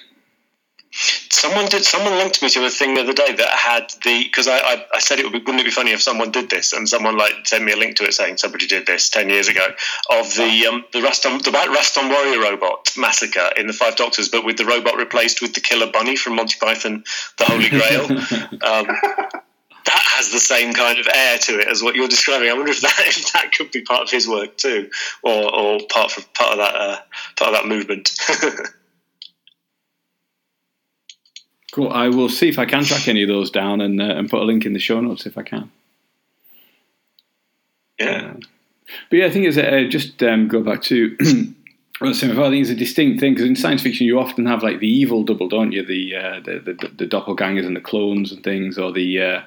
[0.90, 1.84] Someone did.
[1.84, 4.84] Someone linked me to a thing the other day that had the because I, I,
[4.94, 7.16] I said it would be, wouldn't it be funny if someone did this and someone
[7.16, 9.66] like sent me a link to it saying somebody did this ten years ago
[10.10, 14.44] of the um, the Raston the Raston Warrior robot massacre in the Five Doctors, but
[14.44, 17.04] with the robot replaced with the killer bunny from Monty Python,
[17.36, 18.04] the Holy Grail.
[18.64, 18.86] um,
[19.88, 22.50] that has the same kind of air to it as what you're describing.
[22.50, 24.90] I wonder if that if that could be part of his work too,
[25.22, 26.98] or or part of part of that uh,
[27.36, 28.10] part of that movement.
[31.78, 31.90] cool.
[31.92, 34.40] I will see if I can track any of those down and uh, and put
[34.40, 35.70] a link in the show notes if I can.
[37.98, 38.32] Yeah.
[38.34, 38.40] Uh,
[39.10, 41.16] but yeah, I think it's uh, just um, go back to.
[42.00, 44.78] Well, I think it's a distinct thing because in science fiction you often have like
[44.78, 45.84] the evil double, don't you?
[45.84, 49.40] The uh, the, the, the doppelgangers and the clones and things, or the uh,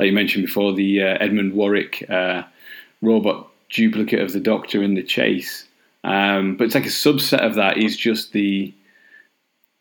[0.00, 2.42] like you mentioned before, the uh, Edmund Warwick uh,
[3.02, 5.68] robot duplicate of the Doctor in the chase.
[6.02, 8.74] Um, but it's like a subset of that is just the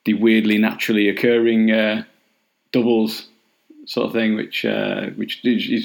[0.05, 2.03] the weirdly naturally occurring uh,
[2.71, 3.27] doubles
[3.85, 5.41] sort of thing, which uh, which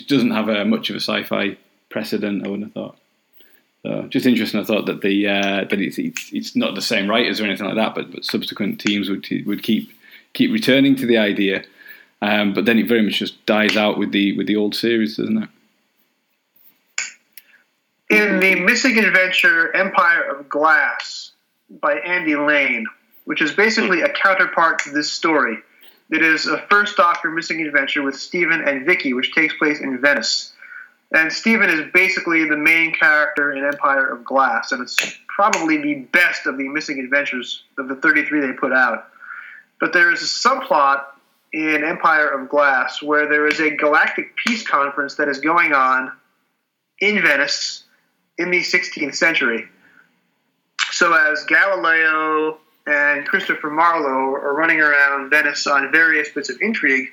[0.06, 1.56] doesn't have a, much of a sci-fi
[1.90, 2.46] precedent.
[2.46, 2.98] I wouldn't have thought.
[3.82, 4.60] So just interesting.
[4.60, 7.66] I thought that the uh, that it's, it's, it's not the same writers or anything
[7.66, 9.90] like that, but, but subsequent teams would would keep
[10.32, 11.64] keep returning to the idea
[12.22, 15.16] um, but then it very much just dies out with the with the old series,
[15.16, 15.48] doesn't it?
[18.08, 21.32] In the missing adventure Empire of Glass
[21.80, 22.86] by Andy Lane,
[23.26, 25.58] which is basically a counterpart to this story.
[26.10, 30.00] It is a first Doctor missing adventure with Steven and Vicky, which takes place in
[30.00, 30.52] Venice.
[31.12, 35.94] And Steven is basically the main character in Empire of Glass, and it's probably the
[36.12, 39.08] best of the missing adventures of the 33 they put out.
[39.80, 41.04] But there is a subplot
[41.52, 46.12] in Empire of Glass, where there is a galactic peace conference that is going on
[47.00, 47.84] in Venice
[48.38, 49.68] in the 16th century.
[50.92, 57.08] So, as Galileo and Christopher Marlowe are running around Venice on various bits of intrigue,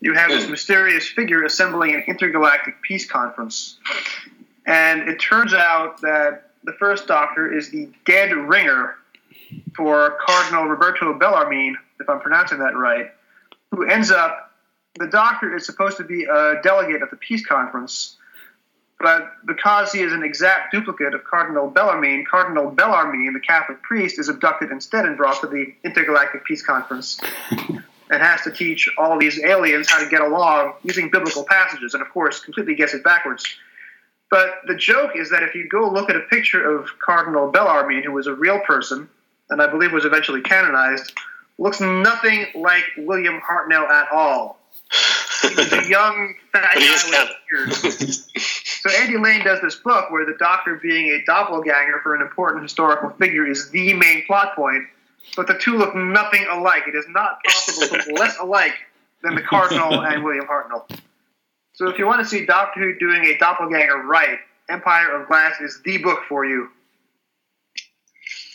[0.00, 0.52] you have this hmm.
[0.52, 3.78] mysterious figure assembling an intergalactic peace conference.
[4.66, 8.96] And it turns out that the first doctor is the dead ringer
[9.74, 13.10] for Cardinal Roberto Bellarmine, if I'm pronouncing that right,
[13.70, 14.52] who ends up,
[14.98, 18.16] the doctor is supposed to be a delegate at the peace conference,
[19.00, 24.18] but because he is an exact duplicate of Cardinal Bellarmine, Cardinal Bellarmine, the Catholic priest,
[24.18, 27.20] is abducted instead and brought to the intergalactic peace conference.
[28.10, 32.02] and has to teach all these aliens how to get along using biblical passages, and
[32.02, 33.44] of course, completely gets it backwards.
[34.30, 38.02] But the joke is that if you go look at a picture of Cardinal Bellarmine,
[38.02, 39.08] who was a real person,
[39.50, 41.12] and I believe was eventually canonized,
[41.58, 44.58] looks nothing like William Hartnell at all.
[45.42, 47.72] He was a young fat guy with beard.
[48.42, 52.62] so Andy Lane does this book where the Doctor, being a doppelganger for an important
[52.62, 54.84] historical figure, is the main plot point.
[55.36, 56.84] But the two look nothing alike.
[56.88, 58.74] It is not possible to look less alike
[59.22, 60.88] than the Cardinal and William Hartnell.
[61.74, 65.60] So if you want to see Doctor Who doing a doppelganger right, Empire of Glass
[65.60, 66.68] is the book for you.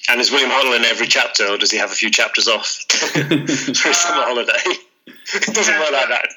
[0.09, 2.67] And is William Hartnell in every chapter, or does he have a few chapters off
[2.89, 4.79] for a summer uh, holiday?
[5.07, 6.29] It doesn't work like that.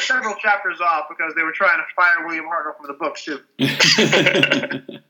[0.00, 3.40] several chapters off because they were trying to fire William Hartnell from the books too.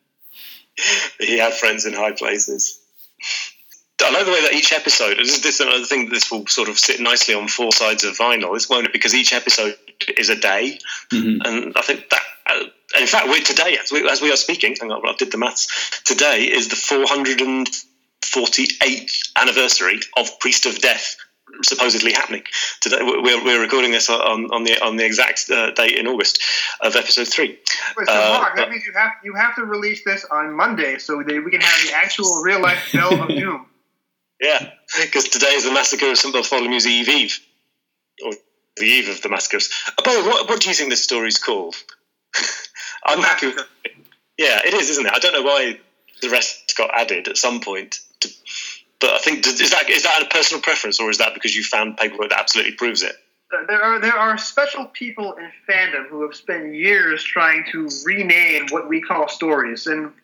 [1.21, 2.81] he had friends in high places.
[4.03, 6.79] I love the way that each episode, this is another thing, this will sort of
[6.79, 8.93] sit nicely on four sides of vinyl, this won't it?
[8.93, 9.75] Because each episode
[10.17, 10.79] is a day.
[11.13, 11.41] Mm-hmm.
[11.45, 12.63] And I think that, uh,
[13.01, 15.39] in fact, we're today, as we, as we are speaking, hang on, I did the
[15.39, 21.17] maths, today is the 448th anniversary of Priest of Death
[21.63, 22.43] supposedly happening
[22.81, 22.99] today.
[23.01, 26.43] We're, we're recording this on, on the on the exact uh, date in August
[26.81, 27.59] of episode three.
[27.97, 30.99] Wait, so uh, Mark, that means you have you have to release this on Monday
[30.99, 33.67] so that we can have the actual real life Bell of Doom.
[34.39, 34.71] Yeah,
[35.01, 37.39] because today is the massacre of St Bartholomew's Eve Eve,
[38.23, 38.33] or
[38.77, 39.71] the eve of the massacres.
[40.05, 41.75] Way, what, what do you think this story's called?
[43.07, 43.47] I'm happy.
[43.47, 43.93] With, it.
[44.37, 45.13] yeah, it is, isn't it?
[45.15, 45.79] I don't know why
[46.21, 48.01] the rest got added at some point.
[49.01, 51.55] To, but I think is that is that a personal preference, or is that because
[51.55, 53.17] you found paperwork that absolutely proves it?
[53.53, 57.89] Uh, there are there are special people in fandom who have spent years trying to
[58.05, 59.87] rename what we call stories.
[59.87, 60.13] And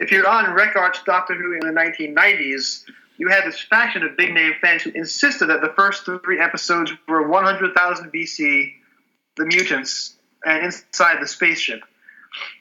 [0.00, 2.84] if you're on rec.arts.drwho in the 1990s,
[3.18, 6.90] you had this faction of big name fans who insisted that the first three episodes
[7.06, 8.72] were 100,000 BC,
[9.36, 11.82] the mutants, and inside the spaceship.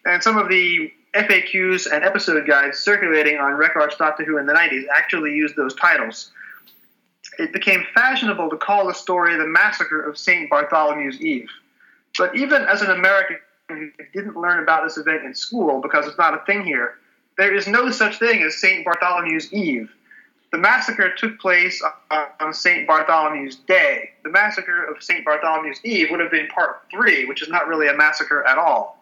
[0.05, 5.33] And some of the FAQs and episode guides circulating on rec.arts.drwho in the 90s actually
[5.33, 6.31] used those titles.
[7.37, 10.49] It became fashionable to call the story the Massacre of St.
[10.49, 11.49] Bartholomew's Eve.
[12.17, 13.37] But even as an American
[13.69, 16.95] who didn't learn about this event in school because it's not a thing here,
[17.37, 18.85] there is no such thing as St.
[18.85, 19.89] Bartholomew's Eve.
[20.51, 21.81] The massacre took place
[22.39, 22.87] on St.
[22.87, 24.11] Bartholomew's Day.
[24.23, 25.25] The massacre of St.
[25.25, 28.98] Bartholomew's Eve would have been part three, which is not really a massacre at all.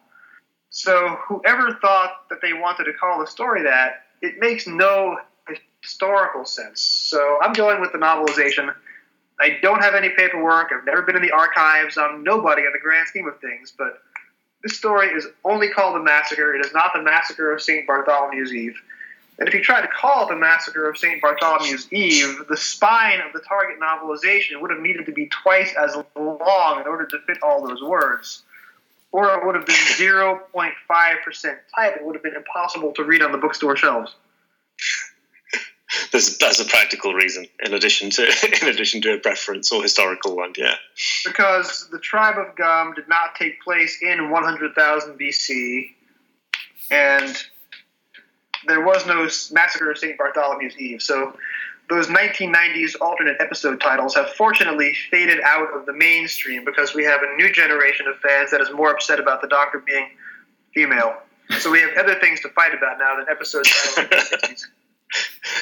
[0.70, 5.18] So, whoever thought that they wanted to call the story that, it makes no
[5.82, 6.82] historical sense.
[6.82, 8.74] So, I'm going with the novelization.
[9.40, 10.72] I don't have any paperwork.
[10.72, 11.98] I've never been in the archives.
[11.98, 13.72] I'm nobody in the grand scheme of things.
[13.78, 14.02] But
[14.64, 16.56] this story is only called the massacre.
[16.56, 17.88] It is not the massacre of St.
[17.88, 18.76] Bartholomew's Eve.
[19.40, 21.22] And if you try to call it the Massacre of St.
[21.22, 25.96] Bartholomew's Eve, the spine of the target novelization would have needed to be twice as
[26.16, 28.44] long in order to fit all those words.
[29.12, 30.42] Or it would have been 0.5%
[31.76, 31.96] type.
[31.96, 34.14] It would have been impossible to read on the bookstore shelves.
[36.12, 38.24] There's, that's a practical reason, in addition to
[38.62, 40.76] in addition to a preference or historical one, yeah.
[41.26, 45.92] Because the tribe of Gum did not take place in 100,000 BC,
[46.92, 47.36] and
[48.68, 50.18] there was no Massacre of St.
[50.18, 51.02] Bartholomew's Eve.
[51.02, 51.38] So
[51.90, 57.22] those 1990s alternate episode titles have fortunately faded out of the mainstream because we have
[57.22, 60.10] a new generation of fans that is more upset about the Doctor being
[60.74, 61.16] female.
[61.60, 64.68] So we have other things to fight about now than episode titles.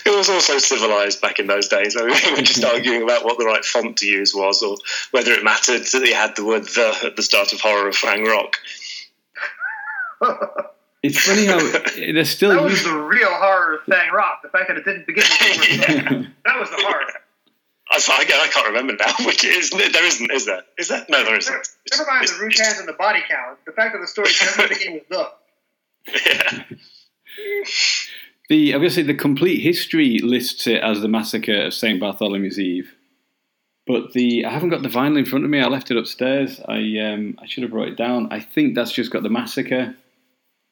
[0.06, 1.96] It was also civilized back in those days.
[1.96, 4.78] I mean, we were just arguing about what the right font to use was, or
[5.12, 7.96] whether it mattered that they had the word "the" at the start of Horror of
[7.96, 8.58] Fang Rock.
[11.06, 11.58] It's funny how
[11.97, 12.49] it is still.
[12.49, 14.41] that was the real horror of Fang Rock.
[14.41, 16.24] The fact that it didn't begin with yeah.
[16.45, 17.06] That was the horror.
[17.91, 19.14] I, I can't remember now.
[19.26, 20.64] Which is there isn't, is there?
[20.78, 21.06] Is there?
[21.08, 21.70] No, there isn't.
[21.91, 23.60] Never, mind the Rutans and the body count.
[23.66, 25.32] The fact that the story doesn't begin with the.
[26.26, 26.64] Yeah.
[28.49, 32.93] The obviously the complete history lists it as the massacre of Saint Bartholomew's Eve,
[33.88, 35.60] but the I haven't got the vinyl in front of me.
[35.60, 36.60] I left it upstairs.
[36.68, 38.28] I um, I should have brought it down.
[38.32, 39.95] I think that's just got the massacre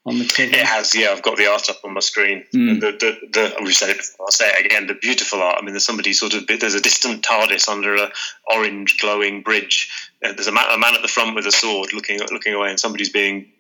[0.05, 0.49] on the cover?
[0.49, 1.09] It has, yeah.
[1.09, 2.43] I've got the art up on my screen.
[2.53, 2.79] Mm.
[2.79, 4.87] The, the, the, we've said it before, I'll say it again.
[4.87, 5.57] The beautiful art.
[5.59, 6.47] I mean, there's somebody sort of.
[6.47, 8.11] There's a distant TARDIS under a
[8.47, 9.89] orange glowing bridge.
[10.23, 12.69] Uh, there's a man, a man at the front with a sword, looking looking away,
[12.69, 13.51] and somebody's being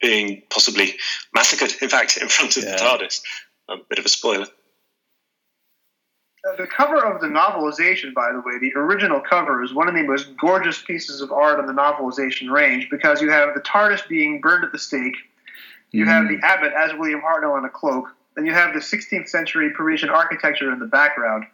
[0.00, 0.96] being possibly
[1.34, 1.74] massacred.
[1.82, 2.72] In fact, in front of yeah.
[2.72, 3.22] the TARDIS.
[3.68, 4.46] A bit of a spoiler.
[6.44, 9.94] Uh, the cover of the novelization, by the way, the original cover is one of
[9.94, 14.08] the most gorgeous pieces of art on the novelization range because you have the TARDIS
[14.08, 15.14] being burned at the stake
[15.92, 16.08] you mm.
[16.08, 18.08] have the abbot as William Hartnell in a cloak.
[18.34, 21.44] Then you have the 16th century Parisian architecture in the background.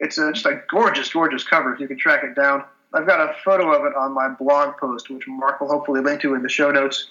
[0.00, 2.64] It's a, just a gorgeous, gorgeous cover if you can track it down.
[2.92, 6.20] I've got a photo of it on my blog post, which Mark will hopefully link
[6.22, 7.10] to in the show notes.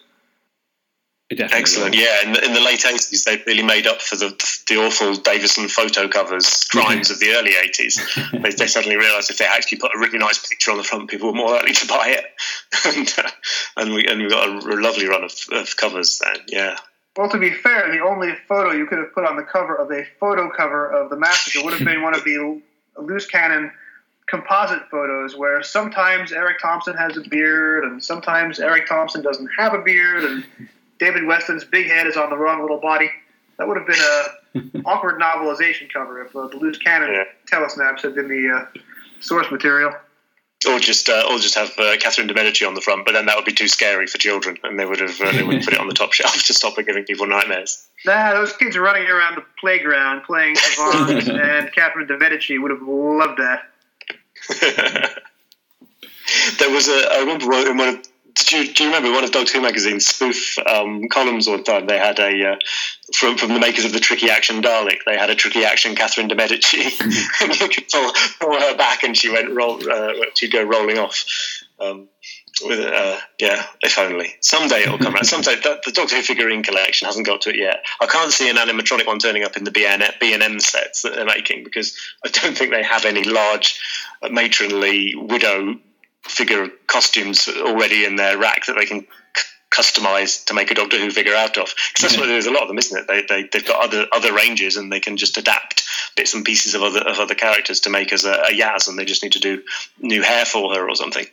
[1.31, 2.03] Excellent, was.
[2.03, 2.23] yeah.
[2.23, 4.29] In the, in the late eighties, they really made up for the
[4.67, 8.01] the awful Davison photo covers crimes of the early eighties.
[8.33, 11.09] they, they, suddenly realised if they actually put a really nice picture on the front,
[11.09, 12.25] people were more likely to buy it,
[12.97, 13.29] and, uh,
[13.77, 16.43] and we and we got a, a lovely run of, of covers then.
[16.47, 16.77] Yeah.
[17.15, 19.91] Well, to be fair, the only photo you could have put on the cover of
[19.91, 22.61] a photo cover of the massacre would have been one of the
[22.97, 23.71] loose cannon
[24.27, 29.73] composite photos where sometimes Eric Thompson has a beard and sometimes Eric Thompson doesn't have
[29.73, 30.45] a beard and
[30.99, 33.09] David Weston's big head is on the wrong little body.
[33.57, 37.23] That would have been a awkward novelization cover if uh, the loose cannon yeah.
[37.51, 38.79] telesnaps had been the uh,
[39.19, 39.93] source material.
[40.67, 43.27] Or just, uh, or just have uh, Catherine de Medici on the front, but then
[43.27, 45.73] that would be too scary for children, and they would have uh, they would put
[45.73, 47.87] it on the top shelf to stop it giving people nightmares.
[48.05, 52.71] Nah, those kids are running around the playground playing Savant, and Catherine de Medici would
[52.71, 53.69] have loved that.
[56.59, 58.08] there was a I remember in one of
[58.45, 61.87] do you, do you remember one of Doctor Who magazine's spoof um, columns one time?
[61.87, 62.55] They had a uh,
[63.15, 64.99] from from the makers of the Tricky Action Dalek.
[65.05, 66.81] They had a Tricky Action Catherine de Medici,
[67.41, 69.79] and you could pull, pull her back, and she went roll.
[69.89, 71.25] Uh, she'd go rolling off.
[71.79, 72.09] Um,
[72.61, 75.25] with uh, yeah, if only someday it'll come out.
[75.25, 77.85] Someday the, the, Doctor Who figurine collection hasn't got to it yet.
[78.01, 81.03] I can't see an animatronic one turning up in the BN B and M sets
[81.03, 83.79] that they're making because I don't think they have any large
[84.21, 85.79] uh, matronly widow
[86.23, 90.97] figure costumes already in their rack that they can c- customize to make a Doctor
[90.97, 91.65] Who figure out of.
[91.65, 92.19] Because that's yeah.
[92.21, 93.07] what there's a lot of them, isn't it?
[93.07, 95.83] They, they they've got other other ranges and they can just adapt
[96.15, 98.97] bits and pieces of other of other characters to make as a, a Yaz, and
[98.97, 99.63] they just need to do
[99.99, 101.25] new hair for her or something.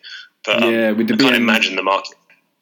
[0.45, 2.17] But um, yeah, with the I can't imagine the market.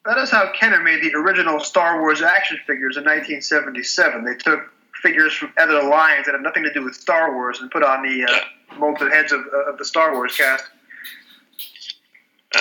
[0.05, 4.23] That is how Kenner made the original Star Wars action figures in 1977.
[4.23, 4.71] They took
[5.01, 8.03] figures from other lines that had nothing to do with Star Wars and put on
[8.03, 10.65] the uh, molded heads of, of the Star Wars cast.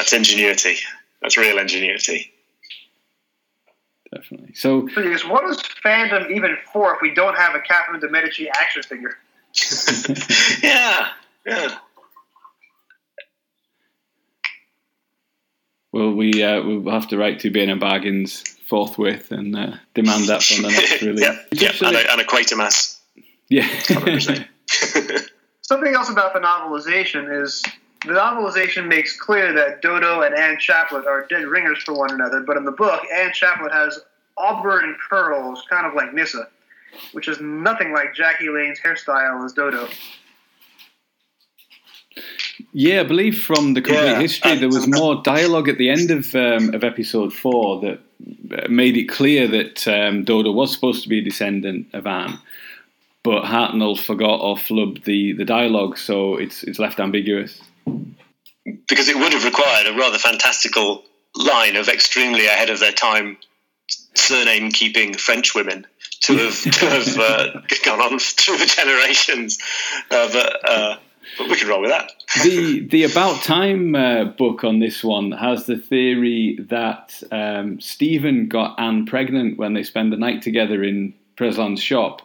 [0.04, 0.76] That's ingenuity.
[1.22, 2.30] That's real ingenuity.
[4.14, 4.52] Definitely.
[4.52, 8.50] So, Please, what is fandom even for if we don't have a Catherine de Medici
[8.50, 9.16] action figure?
[10.62, 11.08] yeah,
[11.46, 11.78] yeah.
[15.90, 20.42] Well, we uh, we'll have to write to B&M Bargains forthwith and uh, demand that
[20.42, 21.22] from the next release.
[21.22, 21.72] yeah, yeah.
[21.80, 22.98] And, a, and a Quatermass.
[23.48, 23.66] Yeah.
[25.62, 27.64] Something else about the novelization is
[28.06, 32.40] the novelization makes clear that Dodo and Anne Chaplet are dead ringers for one another,
[32.40, 34.00] but in the book, Anne Chaplet has
[34.36, 36.48] auburn curls, kind of like Nyssa,
[37.12, 39.88] which is nothing like Jackie Lane's hairstyle as Dodo.
[42.72, 44.20] Yeah, I believe from the complete yeah.
[44.20, 48.00] history, there was more dialogue at the end of um, of episode four that
[48.52, 52.38] uh, made it clear that um, Dodo was supposed to be a descendant of Anne,
[53.22, 57.60] but Hartnell forgot or flubbed the, the dialogue, so it's it's left ambiguous
[58.88, 61.04] because it would have required a rather fantastical
[61.36, 63.36] line of extremely ahead of their time
[64.14, 65.86] surname keeping French women
[66.22, 69.58] to have to have uh, gone on through the generations.
[70.10, 70.96] Uh, but, uh,
[71.38, 72.12] but we could roll with that.
[72.42, 78.48] the the About Time uh, book on this one has the theory that um, Steven
[78.48, 82.22] got Anne pregnant when they spend the night together in Preslin's shop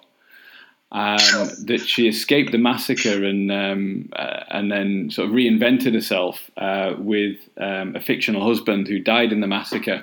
[0.91, 6.49] um, that she escaped the massacre and um, uh, and then sort of reinvented herself
[6.57, 10.01] uh, with um, a fictional husband who died in the massacre,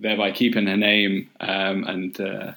[0.00, 1.30] thereby keeping her name.
[1.40, 2.52] Um, and uh,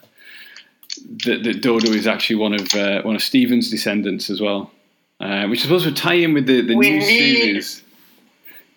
[1.25, 4.71] that, that, Dodo is actually one of uh, one of Steven's descendants as well,
[5.19, 7.83] uh, which I suppose would tie in with the, the new series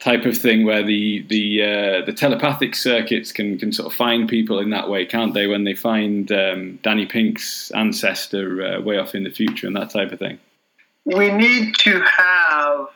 [0.05, 4.29] type of thing where the the uh, the telepathic circuits can can sort of find
[4.29, 5.47] people in that way, can't they?
[5.47, 9.91] When they find um, Danny Pink's ancestor uh, way off in the future and that
[9.91, 10.39] type of thing.
[11.07, 12.89] We need to have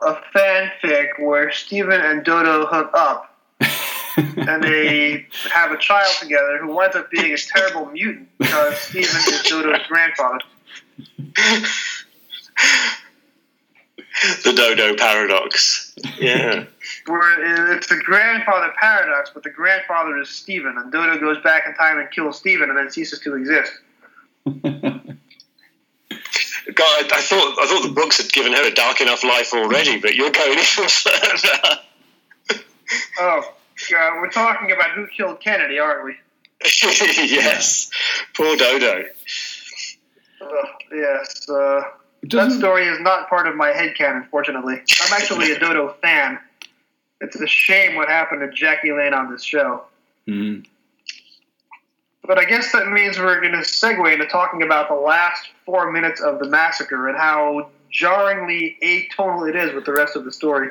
[0.00, 3.30] a fanfic where Steven and Dodo hook up.
[4.16, 9.04] and they have a child together who winds up being a terrible mutant because Steven
[9.04, 10.38] is Dodo's grandfather.
[14.44, 15.94] The Dodo paradox.
[16.18, 16.64] Yeah.
[17.06, 21.74] Where it's the grandfather paradox, but the grandfather is Steven, and Dodo goes back in
[21.74, 23.72] time and kills Steven and then ceases to exist.
[26.74, 29.98] God, I thought I thought the books had given her a dark enough life already,
[29.98, 31.80] but you're going even further.
[33.20, 33.54] oh,
[33.90, 36.16] God, we're talking about who killed Kennedy, aren't we?
[36.64, 37.90] yes,
[38.34, 39.04] poor Dodo.
[40.40, 40.46] Uh,
[40.92, 41.48] yes.
[41.48, 41.82] Uh,
[42.30, 44.74] that story is not part of my headcanon, unfortunately.
[44.74, 46.38] I'm actually a Dodo fan.
[47.20, 49.84] It's a shame what happened to Jackie Lane on this show.
[50.28, 50.62] Mm-hmm.
[52.26, 55.90] But I guess that means we're going to segue into talking about the last four
[55.92, 60.32] minutes of the massacre and how jarringly atonal it is with the rest of the
[60.32, 60.70] story.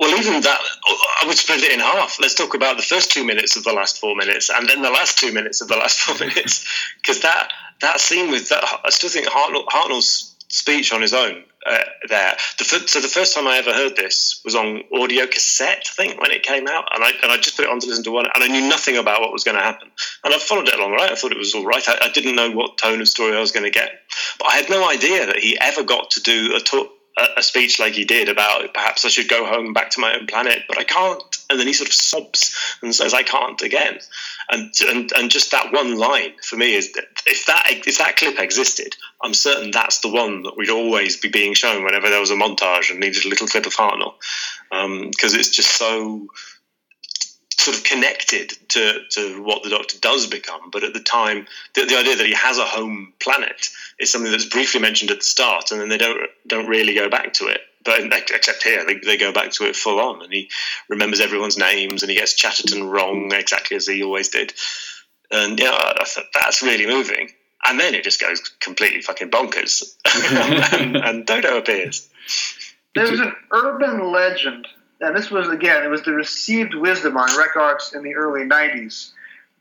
[0.00, 0.60] Well, even that,
[1.22, 2.18] I would split it in half.
[2.20, 4.90] Let's talk about the first two minutes of the last four minutes, and then the
[4.90, 6.66] last two minutes of the last four minutes,
[7.00, 11.44] because that that scene with that, I still think Hartnell, Hartnell's speech on his own
[11.64, 11.78] uh,
[12.08, 12.36] there.
[12.58, 16.20] The, so the first time I ever heard this was on audio cassette, I think,
[16.20, 18.10] when it came out, and I and I just put it on to listen to
[18.10, 19.90] one, and I knew nothing about what was going to happen,
[20.24, 21.10] and I followed it along right.
[21.10, 21.86] I thought it was all right.
[21.88, 23.90] I, I didn't know what tone of story I was going to get,
[24.38, 26.90] but I had no idea that he ever got to do a talk
[27.36, 30.26] a, speech like he did about perhaps I should go home back to my own
[30.26, 31.22] planet, but I can't.
[31.48, 33.98] And then he sort of sobs and says, "I can't again."
[34.50, 38.16] And and and just that one line for me is that if that if that
[38.16, 42.20] clip existed, I'm certain that's the one that we'd always be being shown whenever there
[42.20, 44.14] was a montage and needed a little clip of Hartnell,
[44.70, 46.28] because um, it's just so
[47.60, 50.70] sort of connected to, to what the Doctor does become.
[50.70, 54.30] But at the time, the, the, idea that he has a home planet is something
[54.30, 57.46] that's briefly mentioned at the start, and then they don't don't really go back to
[57.46, 57.60] it.
[57.84, 58.00] But
[58.34, 60.50] except here, they, they go back to it full on, and he
[60.88, 64.52] remembers everyone's names, and he gets Chatterton wrong exactly as he always did.
[65.30, 67.30] And yeah, I thought that's really moving.
[67.64, 69.96] And then it just goes completely fucking bonkers,
[70.74, 72.08] and, and Dodo appears.
[72.94, 74.66] There's an urban legend
[75.00, 78.42] and this was again, it was the received wisdom on Rec Arts in the early
[78.42, 79.12] '90s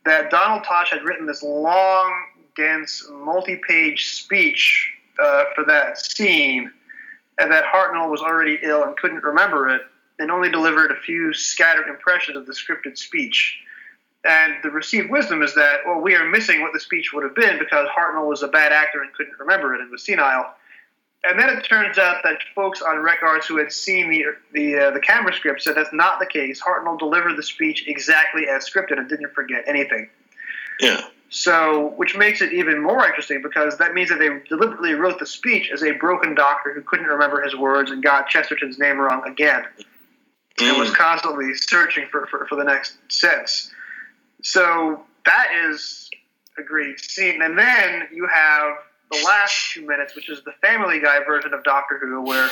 [0.06, 2.26] that Donald Tosh had written this long,
[2.56, 6.72] dense, multi-page speech uh, for that scene,
[7.38, 9.82] and that Hartnell was already ill and couldn't remember it,
[10.20, 13.60] and only delivered a few scattered impressions of the scripted speech.
[14.26, 17.36] And the received wisdom is that, well, we are missing what the speech would have
[17.36, 20.54] been because Hartnell was a bad actor and couldn't remember it and was senile.
[21.24, 24.78] And then it turns out that folks on Rec Arts who had seen the the
[24.78, 26.62] uh, the camera script said that's not the case.
[26.62, 30.10] Hartnell delivered the speech exactly as scripted and didn't forget anything.
[30.80, 31.02] Yeah.
[31.32, 35.28] So, which makes it even more interesting because that means that they deliberately wrote the
[35.28, 39.22] speech as a broken doctor who couldn't remember his words and got Chesterton's name wrong
[39.28, 40.70] again, mm.
[40.70, 43.72] and was constantly searching for, for, for the next sense.
[44.42, 46.10] So that is
[46.58, 47.44] a great scene.
[47.44, 48.78] And then you have
[49.12, 52.50] the last two minutes, which is the Family Guy version of Doctor Who, where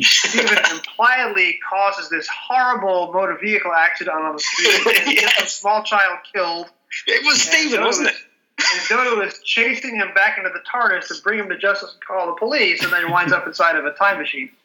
[0.00, 5.20] Steven impliedly causes this horrible motor vehicle accident on the street and yes.
[5.20, 6.66] gets a small child killed.
[7.06, 8.14] It was Steven, wasn't it?
[8.58, 12.04] And Dodo is chasing him back into the TARDIS to bring him to justice and
[12.04, 14.50] call the police, and then he winds up inside of a time machine.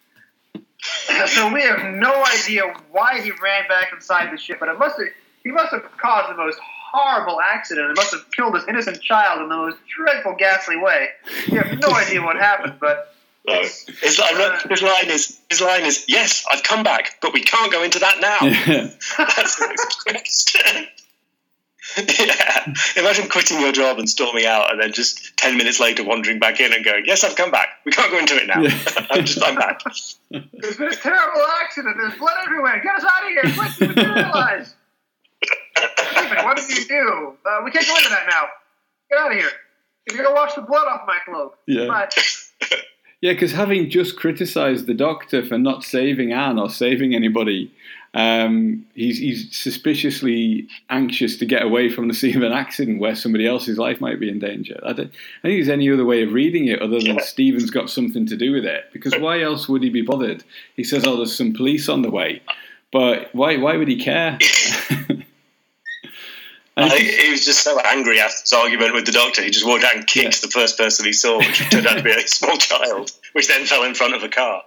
[1.27, 4.97] So we have no idea why he ran back inside the ship, but it must
[4.97, 5.09] have
[5.43, 6.57] he must have caused the most
[6.91, 7.91] horrible accident.
[7.91, 11.09] It must have killed this innocent child in the most dreadful, ghastly way.
[11.47, 13.13] You have no idea what happened, but.
[13.47, 13.61] No.
[13.61, 17.41] His, line, uh, his line is his line is yes, I've come back, but we
[17.41, 18.37] can't go into that now.
[19.17, 20.45] That's
[22.19, 22.73] yeah.
[22.97, 26.59] Imagine quitting your job and storming out, and then just ten minutes later wandering back
[26.59, 27.79] in and going, "Yes, I've come back.
[27.85, 28.61] We can't go into it now.
[28.61, 28.77] Yeah.
[29.09, 29.81] I'm just I'm back."
[30.29, 31.95] There's been a terrible accident.
[31.97, 32.81] There's blood everywhere.
[32.83, 33.41] Get us out of here!
[33.57, 34.75] Quick, materialize.
[36.11, 37.37] Steven, what did you do?
[37.45, 38.47] Uh, we can't go into that now.
[39.09, 39.49] Get out of here.
[40.07, 41.57] You're going to wash the blood off my cloak.
[41.67, 41.85] Yeah.
[43.21, 47.71] yeah, because having just criticised the doctor for not saving Anne or saving anybody,
[48.13, 53.15] um, he's, he's suspiciously anxious to get away from the scene of an accident where
[53.15, 54.79] somebody else's life might be in danger.
[54.83, 55.11] I, don't,
[55.43, 57.21] I think there's any other way of reading it other than yeah.
[57.21, 58.85] Steven's got something to do with it.
[58.93, 60.43] Because why else would he be bothered?
[60.75, 62.41] He says, "Oh, there's some police on the way,"
[62.91, 63.57] but why?
[63.57, 64.39] Why would he care?
[66.83, 69.43] I think he was just so angry after his argument with the doctor.
[69.43, 70.47] He just walked out and kicked yeah.
[70.47, 73.65] the first person he saw, which turned out to be a small child, which then
[73.65, 74.63] fell in front of a car.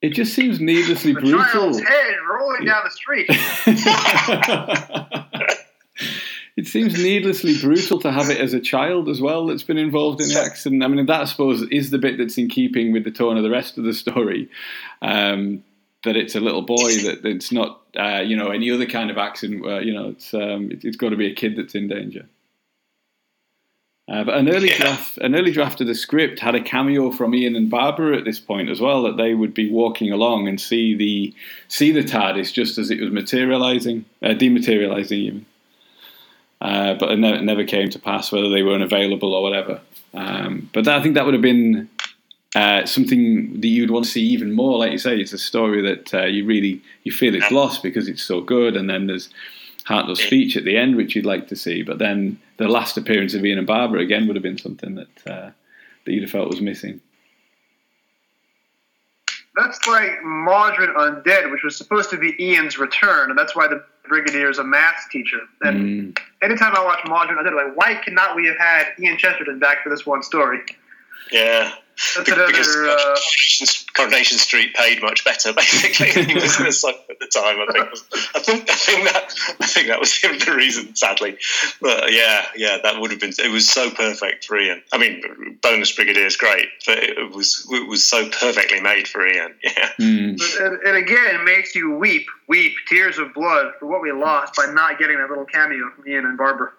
[0.00, 1.44] It just seems needlessly the brutal.
[1.44, 3.26] Child's head rolling down the street.
[6.56, 10.20] it seems needlessly brutal to have it as a child as well that's been involved
[10.20, 10.82] in the accident.
[10.82, 13.44] I mean, that I suppose is the bit that's in keeping with the tone of
[13.44, 14.50] the rest of the story.
[15.00, 15.62] Um,
[16.04, 19.18] that it's a little boy that it's not uh, you know any other kind of
[19.18, 21.88] accident where you know it's um, it, has got to be a kid that's in
[21.88, 22.26] danger.
[24.08, 24.78] Uh, but an early yeah.
[24.78, 28.24] draft, an early draft of the script had a cameo from Ian and Barbara at
[28.24, 29.02] this point as well.
[29.02, 31.34] That they would be walking along and see the
[31.68, 35.46] see the TARDIS just as it was materializing, uh, dematerializing even.
[36.60, 39.80] Uh, but it never came to pass whether they weren't available or whatever.
[40.14, 41.90] Um, but that, I think that would have been
[42.54, 44.78] uh, something that you'd want to see even more.
[44.78, 48.08] Like you say, it's a story that uh, you really you feel it's lost because
[48.08, 49.30] it's so good, and then there's
[49.86, 51.82] Hartnell's speech at the end, which you'd like to see.
[51.82, 55.26] But then the last appearance of Ian and Barbara again would have been something that
[55.26, 55.50] uh,
[56.04, 57.00] that you'd have felt was missing.
[59.54, 63.84] That's like Mawdryn Undead, which was supposed to be Ian's return, and that's why the
[64.08, 65.40] Brigadier is a math teacher.
[65.60, 66.18] And mm.
[66.42, 69.82] anytime I watch Mawdryn Undead, I'm like, why cannot we have had Ian Chesterton back
[69.82, 70.60] for this one story?
[71.30, 71.72] Yeah.
[72.16, 72.88] That's another.
[72.88, 73.16] Uh,
[73.94, 76.24] Coronation Street paid much better, basically.
[76.24, 77.58] he was in the sun at the time.
[77.60, 77.88] I think.
[78.34, 78.70] I think.
[78.70, 79.34] I think that.
[79.60, 80.94] I think that was the reason.
[80.96, 81.38] Sadly,
[81.80, 83.32] but yeah, yeah, that would have been.
[83.38, 84.82] It was so perfect for Ian.
[84.92, 87.66] I mean, Bonus Brigadier is great, but it was.
[87.70, 89.54] It was so perfectly made for Ian.
[89.62, 89.88] Yeah.
[90.00, 90.60] Mm.
[90.60, 94.66] And, and again, makes you weep, weep, tears of blood for what we lost by
[94.66, 96.72] not getting that little cameo from Ian and Barbara.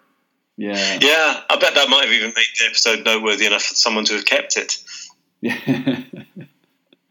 [0.56, 0.98] Yeah.
[1.00, 4.14] Yeah, I bet that might have even made the episode noteworthy enough for someone to
[4.14, 4.78] have kept it.
[5.44, 6.02] Yeah.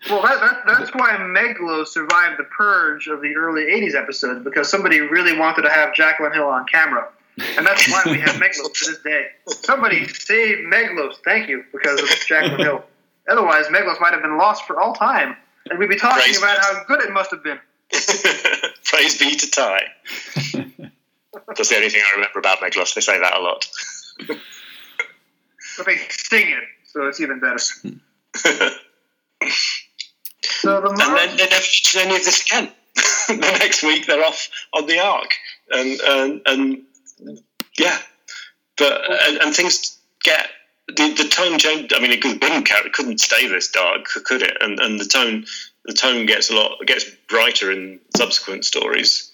[0.10, 4.70] well, that, that, that's why Meglos survived the purge of the early 80s episodes, because
[4.70, 7.10] somebody really wanted to have Jacqueline Hill on camera.
[7.38, 9.28] And that's why we have Meglos to this day.
[9.48, 12.84] Somebody save Meglos, thank you, because of Jacqueline Hill.
[13.30, 15.36] Otherwise, Meglos might have been lost for all time,
[15.70, 17.60] and we'd be talking Praise about how good it must have been.
[18.84, 19.82] Praise be to Ty.
[21.48, 22.96] That's the only thing I remember about Meglos.
[22.96, 23.68] They say that a lot.
[24.28, 27.58] but they sing it, so it's even better.
[28.36, 28.72] so
[30.82, 32.72] the and then they never do any of this again.
[33.28, 35.32] the next week they're off on the ark,
[35.72, 36.84] and and, and
[37.78, 37.98] yeah,
[38.78, 40.50] but and, and things get
[40.88, 41.94] the, the tone changed.
[41.94, 44.58] I mean, it could it couldn't stay this dark, could it?
[44.62, 45.46] And and the tone
[45.86, 49.32] the tone gets a lot gets brighter in subsequent stories.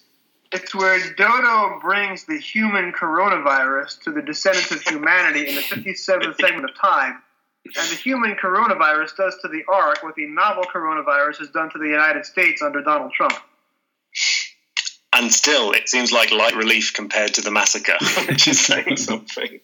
[0.52, 6.41] It's where Dodo brings the human coronavirus to the descendants of humanity in the 57th
[6.41, 7.22] segment of time,
[7.78, 11.80] and the human coronavirus does to the Ark what the novel coronavirus has done to
[11.80, 13.34] the United States under Donald Trump.
[15.14, 17.98] And still, it seems like light relief compared to the massacre,
[18.28, 19.60] which is saying something.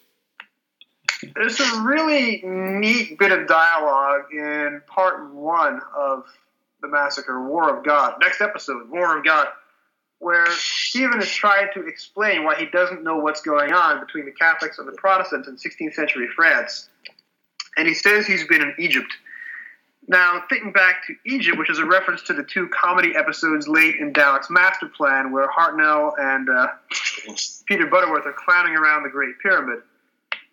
[1.34, 6.26] There's a really neat bit of dialogue in part one of
[6.82, 8.16] the massacre, War of God.
[8.22, 9.48] Next episode, War of God
[10.20, 14.32] where Steven is trying to explain why he doesn't know what's going on between the
[14.32, 16.90] Catholics and the Protestants in 16th century France.
[17.78, 19.12] And he says he's been in Egypt.
[20.08, 23.96] Now, thinking back to Egypt, which is a reference to the two comedy episodes late
[23.96, 26.68] in Dalek's master plan, where Hartnell and uh,
[27.66, 29.80] Peter Butterworth are clowning around the Great Pyramid,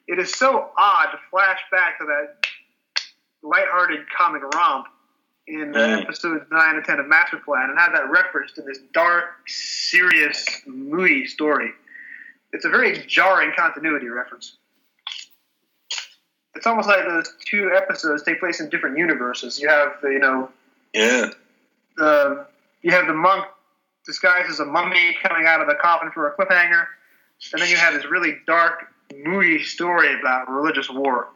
[0.08, 2.46] it is so odd to flash back to that
[3.42, 4.86] lighthearted comic romp
[5.46, 8.78] in uh, episodes 9 and 10 of Master Plan and have that reference to this
[8.94, 11.70] dark, serious, moody story.
[12.52, 14.56] It's a very jarring continuity reference.
[16.54, 19.58] It's almost like those two episodes take place in different universes.
[19.58, 20.50] You have, you know,
[20.92, 21.30] yeah,
[21.96, 22.46] the
[22.82, 23.46] you have the monk
[24.04, 26.86] disguised as a mummy coming out of the coffin for a cliffhanger,
[27.52, 28.86] and then you have this really dark,
[29.24, 31.28] moody story about religious war.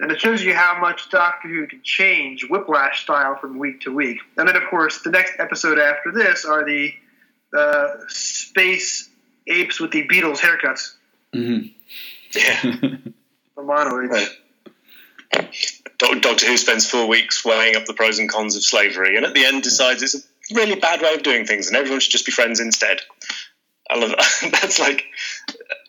[0.00, 3.94] And it shows you how much Doctor Who can change Whiplash style from week to
[3.94, 4.18] week.
[4.38, 6.92] And then, of course, the next episode after this are the
[7.56, 9.10] uh, space
[9.46, 10.94] apes with the Beatles haircuts.
[11.34, 11.66] Mm-hmm.
[12.34, 12.96] Yeah.
[13.60, 14.28] the monoids.
[15.98, 19.34] Doctor Who spends four weeks weighing up the pros and cons of slavery, and at
[19.34, 20.20] the end decides it's a
[20.54, 23.00] really bad way of doing things, and everyone should just be friends instead.
[23.90, 24.48] I love that.
[24.62, 25.04] That's like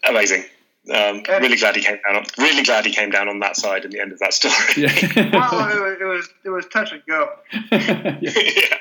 [0.07, 0.43] amazing.
[0.89, 2.17] Um, really glad he came down.
[2.17, 4.55] On, really glad he came down on that side in the end of that story.
[4.75, 5.29] Yeah.
[5.31, 7.29] well, it was, it was, it was touch and go.
[7.71, 8.17] yeah.
[8.21, 8.77] yeah.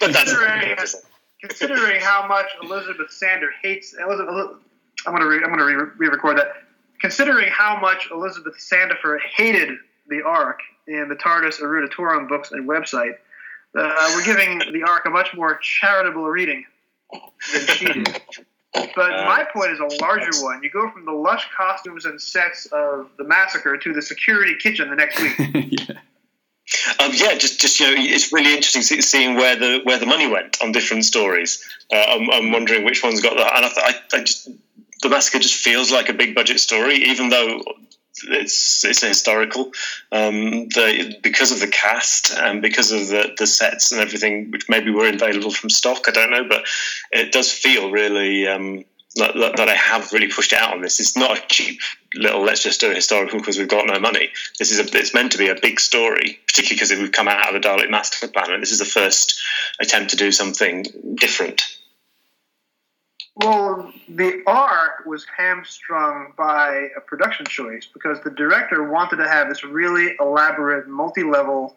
[0.00, 0.76] but that's considering,
[1.42, 4.56] considering how much Elizabeth Sander hates Elizabeth.
[5.06, 5.64] I'm gonna re, I'm gonna
[5.96, 6.52] re-record that.
[7.00, 9.78] Considering how much Elizabeth Sandifer hated
[10.08, 13.14] the Ark in the TARDIS Eruditorum books and website,
[13.78, 16.64] uh, we're giving the Ark a much more charitable reading
[17.52, 18.22] than she did.
[18.72, 20.62] But uh, my point is a larger one.
[20.62, 24.90] You go from the lush costumes and sets of the massacre to the security kitchen
[24.90, 25.80] the next week.
[25.88, 25.96] yeah.
[27.00, 30.28] Um, yeah, just just you know, it's really interesting seeing where the where the money
[30.28, 31.68] went on different stories.
[31.92, 34.48] Uh, I'm, I'm, wondering which one's got that, and I, I, I just
[35.02, 37.62] the massacre just feels like a big budget story, even though
[38.28, 39.72] it's it's a historical
[40.12, 44.68] um, the, because of the cast and because of the, the sets and everything, which
[44.68, 46.04] maybe were available from stock.
[46.08, 46.64] I don't know, but
[47.10, 48.84] it does feel really um,
[49.16, 51.00] that, I have really pushed out on this.
[51.00, 51.80] It's not a cheap
[52.14, 54.30] little let's just do a historical because we've got no money.
[54.58, 57.54] This is a, it's meant to be a big story, particularly because we've come out
[57.54, 59.40] of the Dalek Master Plan, and this is the first
[59.80, 61.62] attempt to do something different.
[63.42, 69.48] Well, the Ark was hamstrung by a production choice because the director wanted to have
[69.48, 71.74] this really elaborate, multi-level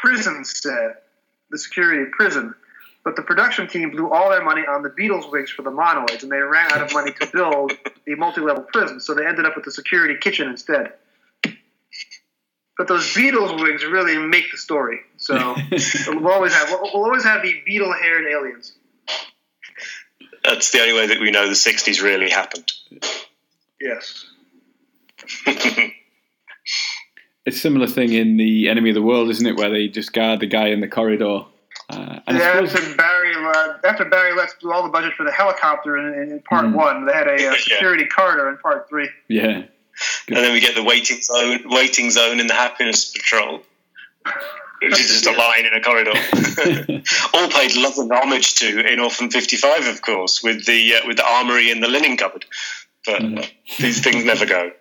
[0.00, 1.02] prison set,
[1.50, 2.54] the security prison.
[3.04, 6.22] But the production team blew all their money on the Beatles wigs for the monoids,
[6.22, 7.72] and they ran out of money to build
[8.06, 9.00] the multi-level prison.
[9.00, 10.94] So they ended up with the security kitchen instead.
[12.78, 15.00] But those Beatles wigs really make the story.
[15.18, 15.56] So
[16.08, 18.72] we'll always have we'll always have the beetle-haired aliens
[20.44, 22.70] that's the only way that we know the 60s really happened.
[23.80, 24.26] Yes.
[25.46, 25.92] it's
[27.46, 29.56] a similar thing in the Enemy of the World, isn't it?
[29.56, 31.44] Where they just guard the guy in the corridor.
[31.90, 35.32] Uh, yeah, suppose, after Barry uh, after Barry Letts blew all the budget for the
[35.32, 36.74] helicopter in, in part mm.
[36.74, 38.08] one, they had a, a security yeah.
[38.08, 39.08] corridor in part three.
[39.28, 39.64] Yeah,
[40.26, 40.36] Good.
[40.36, 43.62] and then we get the waiting zone, waiting zone in the Happiness Patrol,
[44.84, 46.12] which is just a line in a corridor.
[47.34, 51.06] all paid love and homage to in Orphan Fifty Five, of course, with the uh,
[51.06, 52.44] with the armory and the linen cupboard.
[53.04, 53.50] But mm.
[53.78, 54.70] these things never go.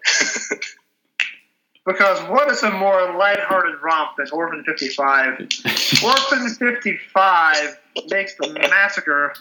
[1.85, 5.39] Because what is a more lighthearted romp than Orphan 55?
[6.03, 9.33] Orphan 55 makes the massacre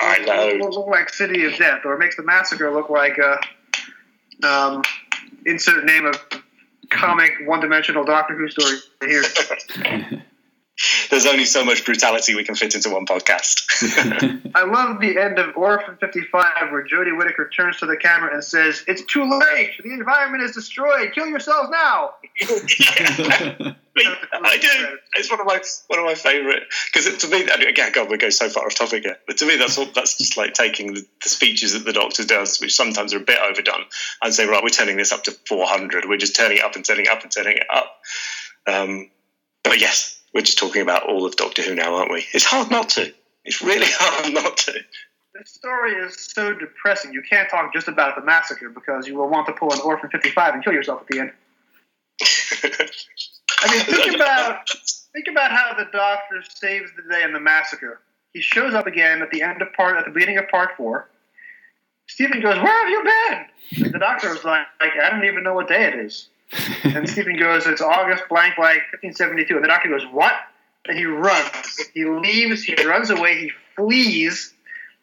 [0.00, 0.68] I know.
[0.68, 3.38] look like City of Death, or makes the massacre look like a
[4.46, 4.82] um,
[5.44, 6.16] insert name of
[6.90, 9.22] comic one-dimensional Doctor Who story here.
[11.10, 13.64] there's only so much brutality we can fit into one podcast.
[14.54, 18.44] I love the end of Orphan 55 where Jodie Whittaker turns to the camera and
[18.44, 19.72] says, It's too late.
[19.82, 21.12] The environment is destroyed.
[21.14, 22.14] Kill yourselves now.
[23.98, 24.98] I do.
[25.16, 26.62] It's one of my one of my favourite
[26.92, 29.16] because to me, again, God, we go so far off topic here.
[29.26, 32.24] But to me, that's all, that's just like taking the, the, speeches that the Doctor
[32.24, 33.84] does, which sometimes are a bit overdone,
[34.22, 36.06] and say, right, we're turning this up to 400.
[36.08, 37.96] We're just turning it up and turning it up and turning it up.
[38.66, 39.10] Um,
[39.62, 42.24] but yes, we're just talking about all of Doctor Who now, aren't we?
[42.32, 43.12] It's hard not to.
[43.44, 44.72] It's really hard not to.
[45.34, 47.12] This story is so depressing.
[47.12, 50.08] You can't talk just about the massacre because you will want to pull an Orphan
[50.10, 51.32] 55 and kill yourself at the end.
[53.62, 54.68] I mean, think about
[55.12, 58.00] think about how the Doctor saves the day in the massacre.
[58.32, 61.08] He shows up again at the end of part, at the beginning of part four.
[62.06, 65.54] Steven goes, "Where have you been?" And the Doctor was like, "I don't even know
[65.54, 66.28] what day it is."
[66.84, 69.54] and Steven goes, it's August blank blank 1572.
[69.54, 70.34] And the doctor goes, what?
[70.86, 71.80] And he runs.
[71.94, 72.62] He leaves.
[72.62, 73.38] He runs away.
[73.38, 74.54] He flees.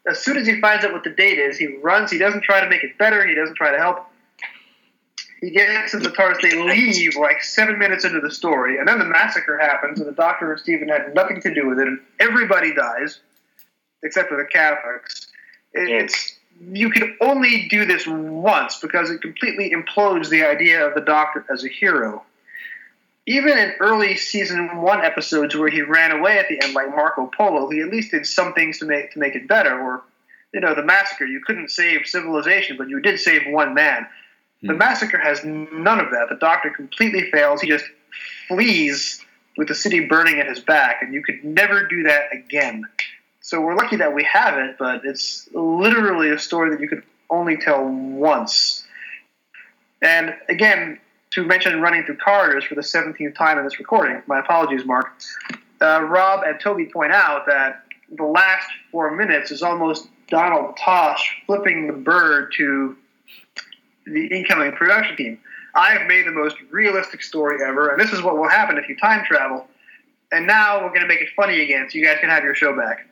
[0.08, 2.12] As soon as he finds out what the date is, he runs.
[2.12, 3.26] He doesn't try to make it better.
[3.26, 4.06] He doesn't try to help.
[5.44, 6.42] He gets in the TARDIS.
[6.42, 10.14] They leave like seven minutes into the story, and then the massacre happens, and the
[10.14, 13.20] Doctor and Steven had nothing to do with it, and everybody dies,
[14.04, 15.28] except for the Catholics.
[15.74, 21.02] It's you can only do this once because it completely implodes the idea of the
[21.02, 22.24] Doctor as a hero.
[23.26, 27.30] Even in early season one episodes where he ran away at the end, like Marco
[27.36, 29.78] Polo, he at least did some things to make to make it better.
[29.78, 30.04] Or,
[30.54, 34.08] you know, the massacre, you couldn't save civilization, but you did save one man.
[34.64, 34.80] The hmm.
[34.80, 36.28] massacre has none of that.
[36.30, 37.62] The Doctor completely fails.
[37.62, 37.86] He just
[38.48, 39.24] flees
[39.58, 42.84] with the city burning at his back, and you could never do that again.
[43.42, 47.04] So we're lucky that we have it, but it's literally a story that you could
[47.30, 48.86] only tell once.
[50.02, 51.00] And again,
[51.32, 55.08] to mention running through corridors for the 17th time in this recording, my apologies, Mark.
[55.82, 57.84] Uh, Rob and Toby point out that
[58.16, 62.96] the last four minutes is almost Donald Tosh flipping the bird to
[64.06, 65.40] the incoming production team.
[65.76, 68.88] I have made the most realistic story ever, and this is what will happen if
[68.88, 69.68] you time travel.
[70.32, 72.56] And now we're going to make it funny again, so you guys can have your
[72.56, 73.08] show back.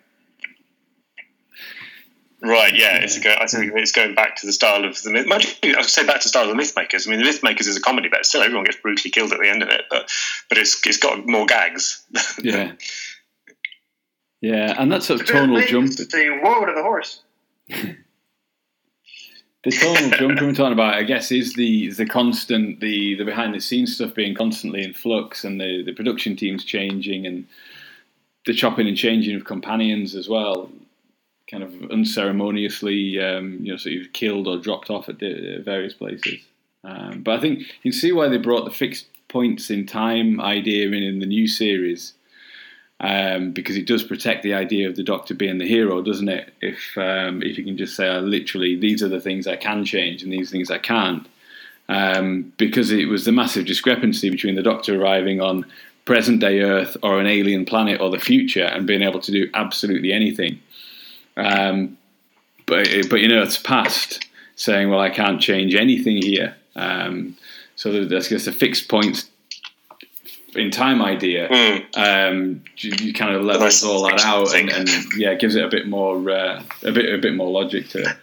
[2.44, 5.28] Right, yeah, it's go, I think it's going back to the style of the myth.
[5.30, 7.08] I would say back to the style of the Mythmakers.
[7.08, 9.48] I mean, the Mythmakers is a comedy, but still everyone gets brutally killed at the
[9.48, 9.84] end of it.
[9.92, 10.12] But
[10.50, 12.04] but it's it's got more gags.
[12.42, 12.72] yeah,
[14.42, 15.94] yeah, and that sort of tonal jump.
[15.94, 17.22] Say whoa to the horse.
[19.64, 23.54] the tonal jump we're talking about, I guess, is the the constant the the behind
[23.54, 27.48] the scenes stuff being constantly in flux, and the the production teams changing, and
[28.46, 30.70] the chopping and changing of companions as well
[31.52, 36.40] kind of unceremoniously, um, you know, sort of killed or dropped off at various places.
[36.84, 40.40] Um, but I think you can see why they brought the fixed points in time
[40.40, 42.14] idea in in the new series.
[43.04, 46.54] Um, because it does protect the idea of the Doctor being the hero, doesn't it?
[46.62, 49.84] If um, if you can just say, oh, literally, these are the things I can
[49.86, 51.28] change and these things I can't,
[51.90, 55.66] um, because it was the massive discrepancy between the Doctor arriving on
[56.06, 59.50] present day Earth or an alien planet or the future and being able to do
[59.56, 60.60] absolutely anything,
[61.38, 61.98] um,
[62.68, 66.56] but but know, it's past saying, well, I can't change anything here.
[66.76, 67.36] Um,
[67.76, 69.28] so that's just a fixed point
[70.56, 71.50] in time idea.
[71.50, 71.98] Mm.
[71.98, 75.70] Um, you, you, kind of levels all that out, and, and, yeah, gives it a
[75.70, 78.18] bit more uh, a bit a bit more logic to it.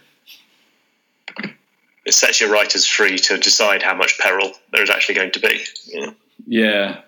[2.05, 5.39] It sets your writers free to decide how much peril there is actually going to
[5.39, 5.63] be.
[5.87, 6.11] Yeah.
[6.47, 7.01] Yeah.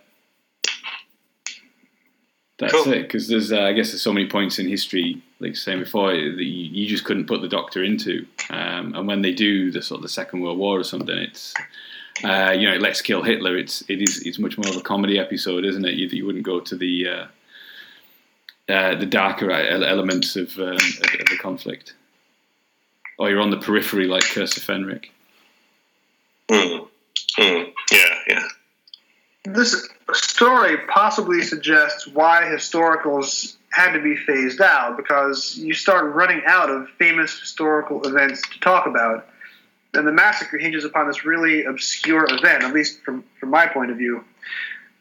[2.60, 2.94] That's cool.
[2.94, 6.12] it, because there's, uh, I guess, there's so many points in history, like saying before,
[6.12, 8.28] that you, you just couldn't put the Doctor into.
[8.52, 11.56] Um, and when they do the sort of the Second World War or something, it's,
[12.24, 13.58] uh, you know, let's kill Hitler.
[13.58, 15.96] It's it is it's much more of a comedy episode, isn't it?
[15.96, 21.38] You, you wouldn't go to the uh, uh the darker elements of, um, of, the
[21.40, 21.94] conflict,
[23.18, 25.06] or you're on the periphery like Curse of Fenric.
[26.50, 26.88] Mm.
[27.38, 27.74] Mm.
[27.92, 28.48] Yeah, yeah.
[29.46, 36.42] this story possibly suggests why historicals had to be phased out because you start running
[36.46, 39.28] out of famous historical events to talk about.
[39.94, 43.92] And the massacre hinges upon this really obscure event, at least from, from my point
[43.92, 44.24] of view.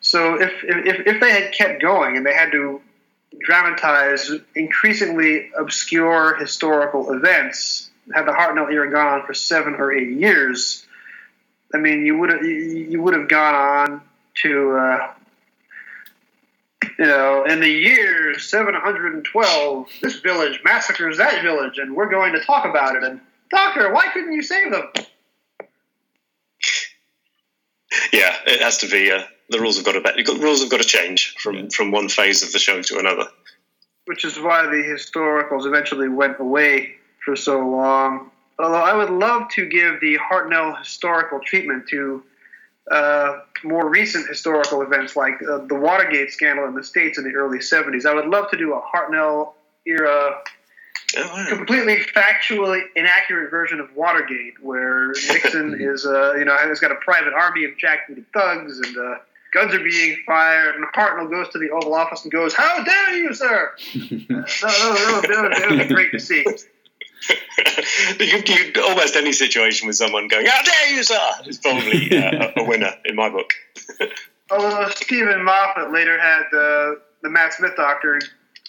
[0.01, 2.81] So if, if, if they had kept going and they had to
[3.39, 10.11] dramatize increasingly obscure historical events, had the Hartnell era gone on for seven or eight
[10.11, 10.85] years,
[11.73, 14.03] I mean, you would have you would have gone on
[14.43, 15.12] to uh,
[16.99, 22.41] you know in the year 712 this village massacres that village and we're going to
[22.41, 23.21] talk about it and
[23.51, 24.89] doctor why couldn't you save them?
[28.13, 30.81] Yeah it has to be uh, the rules have got to be, rules have got
[30.81, 33.25] to change from from one phase of the show to another.
[34.07, 36.95] Which is why the historicals eventually went away
[37.25, 38.31] for so long.
[38.59, 42.23] Although i would love to give the hartnell historical treatment to
[42.91, 47.35] uh, more recent historical events like uh, the Watergate scandal in the States in the
[47.35, 48.05] early 70s.
[48.05, 49.53] I would love to do a Hartnell
[49.87, 50.43] era,
[51.16, 56.93] oh, completely factually inaccurate version of Watergate, where Nixon is, uh, you know, has got
[56.93, 59.19] a private army of jackbooted thugs and uh,
[59.53, 63.16] guns are being fired, and Hartnell goes to the Oval Office and goes, "How dare
[63.16, 66.45] you, sir!" that, that, that, that would be great to see.
[68.19, 68.43] you,
[68.74, 72.65] you, almost any situation with someone going, "How dare you, sir!" is probably uh, a
[72.65, 73.53] winner in my book.
[74.51, 78.20] Although Steven Moffat later had the the Matt Smith doctor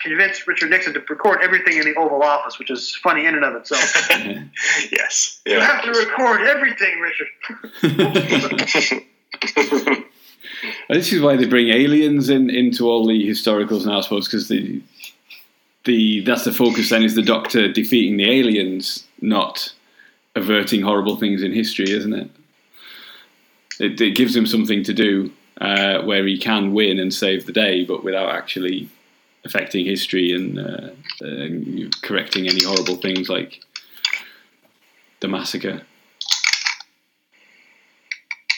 [0.01, 3.43] convince Richard Nixon to record everything in the Oval Office, which is funny in and
[3.43, 4.09] of itself.
[4.91, 5.55] yes, yeah.
[5.55, 7.27] you have to record everything, Richard.
[10.89, 14.47] this is why they bring aliens in into all the historicals now, I suppose, because
[14.47, 14.81] the
[15.85, 19.73] the that's the focus then is the Doctor defeating the aliens, not
[20.35, 22.29] averting horrible things in history, isn't it?
[23.79, 27.51] It, it gives him something to do uh, where he can win and save the
[27.51, 28.89] day, but without actually
[29.45, 30.89] affecting history and, uh,
[31.25, 33.61] uh, correcting any horrible things like
[35.19, 35.81] the massacre.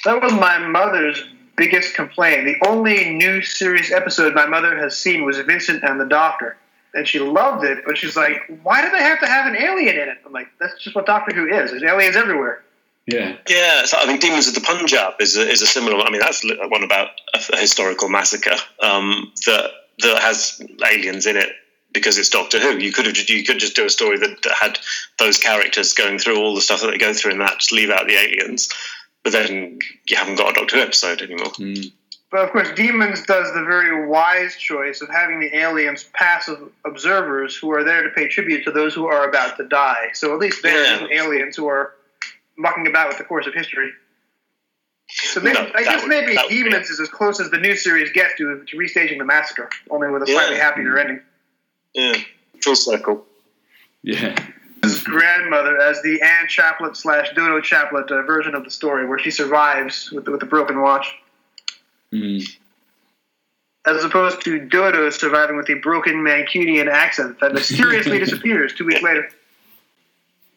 [0.05, 1.23] That was my mother's
[1.55, 2.45] biggest complaint.
[2.45, 6.57] The only new series episode my mother has seen was Vincent and the Doctor
[6.93, 9.95] and she loved it, but she's like, why do they have to have an alien
[9.95, 10.17] in it?
[10.25, 11.71] I'm like, that's just what Doctor Who is.
[11.71, 12.63] There's aliens everywhere.
[13.07, 13.35] Yeah.
[13.49, 13.85] Yeah.
[13.85, 15.97] So I mean, Demons of the Punjab is a, is a similar.
[15.97, 21.49] I mean, that's one about a, historical massacre um, that that has aliens in it
[21.93, 22.77] because it's Doctor Who.
[22.79, 24.79] You could have you could just do a story that, that had
[25.19, 27.59] those characters going through all the stuff that they go through in that.
[27.59, 28.69] Just leave out the aliens,
[29.23, 31.51] but then you haven't got a Doctor Who episode anymore.
[31.53, 31.91] Mm.
[32.31, 37.55] But of course, Demons does the very wise choice of having the aliens passive observers
[37.55, 40.07] who are there to pay tribute to those who are about to die.
[40.13, 41.23] So at least there yeah.
[41.23, 41.93] aliens who are
[42.57, 43.91] mucking about with the course of history.
[45.09, 48.11] So maybe, no, I guess would, maybe Demons is as close as the new series
[48.11, 50.63] gets to, to restaging the massacre, only with a slightly yeah.
[50.63, 51.21] happier ending.
[51.93, 52.15] Yeah,
[52.63, 53.25] full circle.
[54.01, 54.35] Yeah.
[54.83, 59.17] His grandmother as the Anne Chaplet slash Dodo Chaplet uh, version of the story, where
[59.17, 61.15] she survives with the, with the broken watch.
[62.11, 62.45] Mm.
[63.85, 69.01] As opposed to Dodo surviving with a broken Mancunian accent that mysteriously disappears two weeks
[69.01, 69.29] later.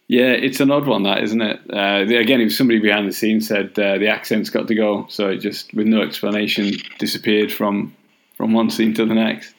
[0.09, 1.61] Yeah, it's an odd one, that isn't it?
[1.69, 5.07] Uh, again, it was somebody behind the scenes said uh, the accent's got to go,
[5.09, 7.95] so it just, with no explanation, disappeared from
[8.37, 9.55] from one scene to the next.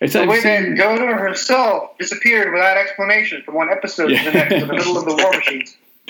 [0.00, 4.24] It's the way that Dodo herself disappeared without explanation from one episode yeah.
[4.24, 5.76] to the next in the middle of the War Machines.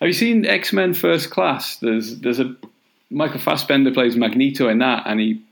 [0.00, 1.76] Have you seen X Men First Class?
[1.76, 2.56] There's there's a
[3.10, 5.42] Michael Fassbender plays Magneto in that, and he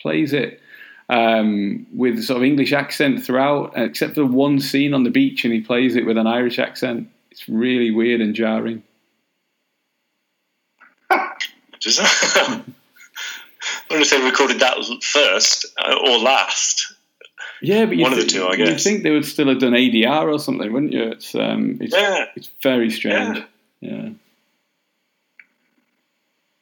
[0.00, 0.60] plays it
[1.08, 5.52] um, with sort of English accent throughout, except for one scene on the beach, and
[5.52, 7.08] he plays it with an Irish accent.
[7.30, 8.82] It's really weird and jarring.
[11.82, 12.62] I
[13.90, 16.94] wonder if they recorded that first uh, or last.
[17.60, 18.68] Yeah, but one th- of the two, I guess.
[18.68, 21.04] You'd think they would still have done ADR or something, wouldn't you?
[21.04, 22.26] It's um, it's, yeah.
[22.34, 23.38] it's very strange.
[23.80, 23.90] Yeah.
[23.92, 24.08] Yeah.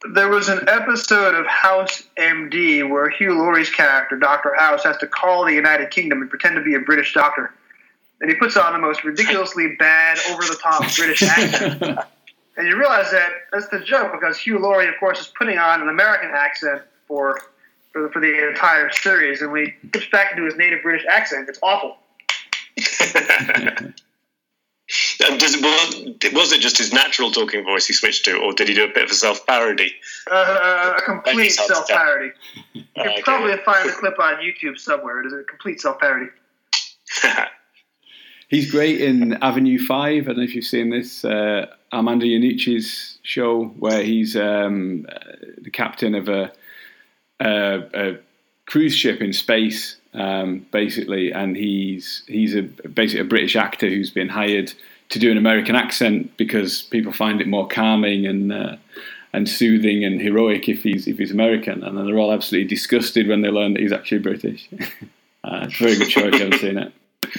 [0.08, 4.54] There was an episode of House MD where Hugh Laurie's character, Dr.
[4.54, 7.52] House, has to call the United Kingdom and pretend to be a British doctor.
[8.20, 11.82] And he puts on the most ridiculously bad, over the top British accent.
[12.56, 15.82] and you realize that that's the joke because Hugh Laurie, of course, is putting on
[15.82, 17.38] an American accent for
[17.92, 19.42] for the, for the entire series.
[19.42, 21.98] And when he gets back into his native British accent, it's awful.
[25.24, 28.68] And does it, was it just his natural talking voice he switched to, or did
[28.68, 29.94] he do a bit of a self parody?
[30.30, 32.32] Uh, a complete self parody.
[32.74, 33.22] You can okay.
[33.22, 35.20] probably find the clip on YouTube somewhere.
[35.20, 36.26] It is a complete self parody.
[38.48, 40.24] He's great in Avenue Five.
[40.24, 41.24] I don't know if you've seen this.
[41.24, 45.06] Uh, Armando Iannucci's show where he's um,
[45.58, 46.52] the captain of a,
[47.40, 48.18] a, a,
[48.66, 54.10] cruise ship in space, um, basically, and he's he's a basically a British actor who's
[54.10, 54.72] been hired
[55.10, 58.76] to do an American accent because people find it more calming and uh,
[59.32, 63.28] and soothing and heroic if he's if he's American, and then they're all absolutely disgusted
[63.28, 64.68] when they learn that he's actually British.
[65.44, 66.92] uh, it's a very good show if you haven't seen it.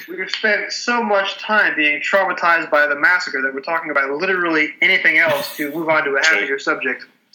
[0.07, 4.69] We've spent so much time being traumatized by the massacre that we're talking about literally
[4.81, 7.05] anything else to move on to a happier subject.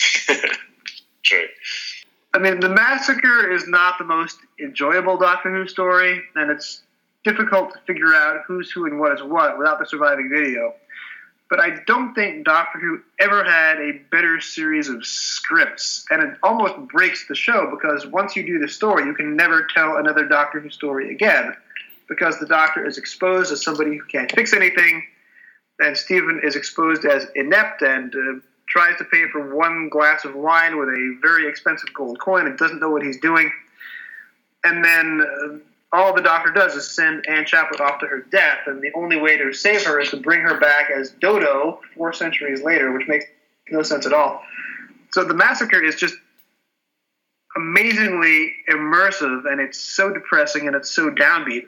[1.22, 1.46] True.
[2.36, 6.82] I mean, the massacre is not the most enjoyable Doctor Who story, and it's
[7.24, 10.74] difficult to figure out who's who and what is what without the surviving video.
[11.48, 16.36] But I don't think Doctor Who ever had a better series of scripts, and it
[16.42, 20.28] almost breaks the show because once you do the story, you can never tell another
[20.28, 21.56] Doctor Who story again
[22.06, 25.06] because the Doctor is exposed as somebody who can't fix anything,
[25.78, 30.34] and Steven is exposed as inept and uh, tries to pay for one glass of
[30.34, 33.50] wine with a very expensive gold coin and doesn't know what he's doing.
[34.64, 38.60] And then uh, all the Doctor does is send Anne Chaplet off to her death,
[38.66, 42.12] and the only way to save her is to bring her back as Dodo four
[42.12, 43.26] centuries later, which makes
[43.70, 44.42] no sense at all.
[45.12, 46.14] So the massacre is just
[47.56, 51.66] amazingly immersive, and it's so depressing and it's so downbeat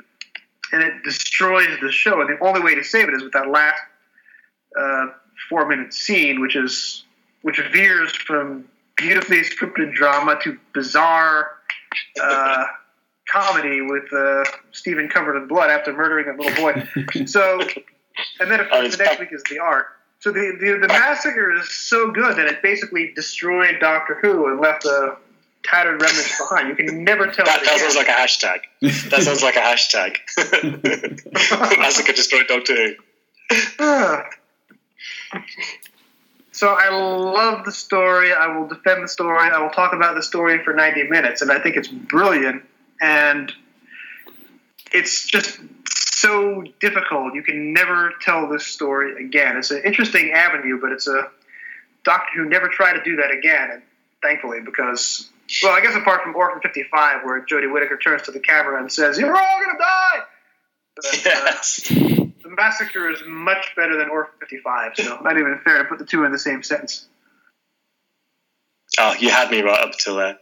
[0.73, 2.21] and it destroys the show.
[2.21, 3.81] And the only way to save it is with that last
[4.79, 5.07] uh,
[5.49, 7.05] four minute scene, which is
[7.43, 11.53] which veers from beautifully scripted drama to bizarre
[12.23, 12.67] uh,
[13.31, 17.25] comedy with uh, Steven covered in blood after murdering that little boy.
[17.27, 17.61] so,
[18.41, 19.87] and then of course the next week is the Ark.
[20.21, 24.61] So the, the the massacre is so good that it basically destroyed Doctor Who and
[24.61, 25.17] left a
[25.63, 26.69] tattered remnants behind.
[26.69, 27.45] You can never tell.
[27.45, 28.61] That, that sounds like a hashtag.
[29.11, 30.19] that sounds like a hashtag.
[31.79, 34.23] Massacre destroyed Doctor Who.
[36.53, 38.33] So I love the story.
[38.33, 39.39] I will defend the story.
[39.39, 42.63] I will talk about the story for 90 minutes, and I think it's brilliant.
[43.01, 43.53] And
[44.93, 45.61] it's just
[45.91, 47.35] so difficult.
[47.35, 49.57] You can never tell this story again.
[49.57, 51.31] It's an interesting avenue, but it's a
[52.05, 53.71] Doctor Who never tried to do that again.
[53.71, 53.83] And
[54.23, 55.31] thankfully, because
[55.63, 58.93] well, I guess apart from Orphan 55, where Jodie Whittaker turns to the camera and
[58.93, 60.21] says, "You're all gonna die."
[60.97, 61.91] But, yes.
[61.91, 62.18] Uh,
[62.49, 66.05] the massacre is much better than Orphan 55, so not even fair to put the
[66.05, 67.07] two in the same sentence.
[68.99, 70.39] Oh, you had me right up till there,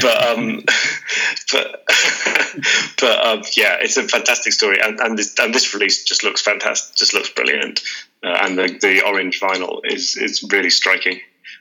[0.00, 0.60] but um,
[1.52, 1.84] but
[3.00, 6.40] but um, yeah, it's a fantastic story, and and this, and this release just looks
[6.40, 7.80] fantastic, just looks brilliant,
[8.24, 11.20] uh, and the the orange vinyl is is really striking.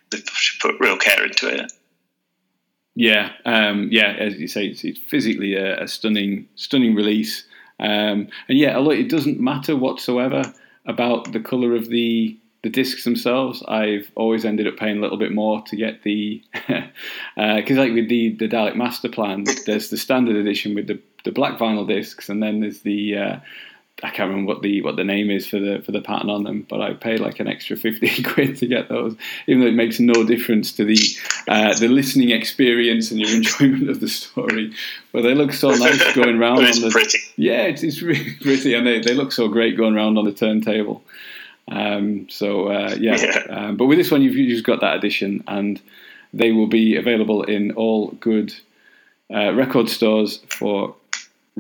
[0.10, 1.72] They should put real care into it.
[2.96, 7.46] Yeah, um, yeah, as you say, it's, it's physically a, a, stunning, stunning release,
[7.82, 10.44] um, and yeah, although it doesn't matter whatsoever
[10.86, 13.64] about the color of the the discs themselves.
[13.68, 16.88] I've always ended up paying a little bit more to get the because,
[17.78, 21.32] uh, like with the the Dalek Master Plan, there's the standard edition with the the
[21.32, 23.40] black vinyl discs, and then there's the uh,
[24.04, 26.44] I can't remember what the what the name is for the for the pattern on
[26.44, 29.16] them, but I paid like an extra fifty quid to get those,
[29.48, 30.98] even though it makes no difference to the
[31.48, 34.74] uh, the listening experience and your enjoyment of the story.
[35.12, 36.64] But they look so nice going around.
[36.64, 37.20] it's on the, pretty.
[37.36, 40.34] Yeah, it's, it's really pretty, and they, they look so great going around on the
[40.34, 41.04] turntable.
[41.68, 43.46] Um, so uh, yeah, yeah.
[43.50, 45.80] Um, but with this one, you've, you've just got that edition, and
[46.34, 48.54] they will be available in all good
[49.34, 50.96] uh, record stores for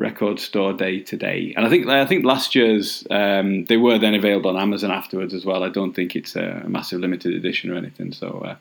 [0.01, 1.53] record store day today.
[1.55, 5.33] And I think I think last year's um, they were then available on Amazon afterwards
[5.33, 5.63] as well.
[5.63, 8.11] I don't think it's a massive limited edition or anything.
[8.11, 8.55] So uh,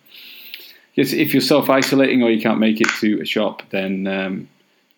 [0.94, 4.46] if you're self isolating or you can't make it to a shop, then um, you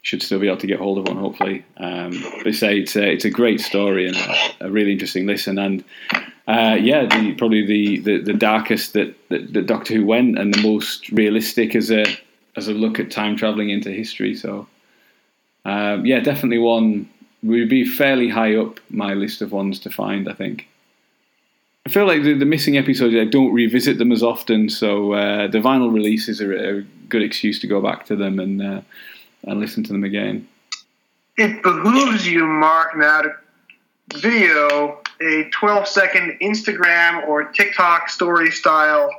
[0.02, 1.16] should still be able to get hold of one.
[1.16, 2.12] Hopefully, um,
[2.44, 5.58] they say it's a, it's a great story and a, a really interesting listen.
[5.58, 5.84] And
[6.48, 10.52] uh, yeah, the, probably the, the, the darkest that, that, that Doctor Who went and
[10.52, 12.04] the most realistic as a
[12.54, 14.34] as a look at time traveling into history.
[14.34, 14.66] So
[15.64, 17.08] um, yeah, definitely one
[17.42, 20.28] would be fairly high up my list of ones to find.
[20.28, 20.68] I think.
[21.84, 25.48] I feel like the, the missing episodes I don't revisit them as often, so uh,
[25.48, 28.80] the vinyl releases are a good excuse to go back to them and uh,
[29.44, 30.48] and listen to them again.
[31.36, 33.34] It behooves you, Mark, now to
[34.14, 39.10] video a 12 second Instagram or TikTok story style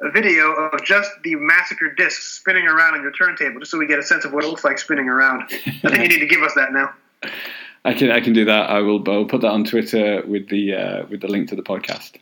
[0.00, 3.86] a video of just the massacre disc spinning around on your turntable, just so we
[3.86, 5.42] get a sense of what it looks like spinning around.
[5.50, 6.94] I think you need to give us that now.
[7.84, 8.70] I can I can do that.
[8.70, 9.02] I will.
[9.10, 12.16] I'll put that on Twitter with the uh, with the link to the podcast.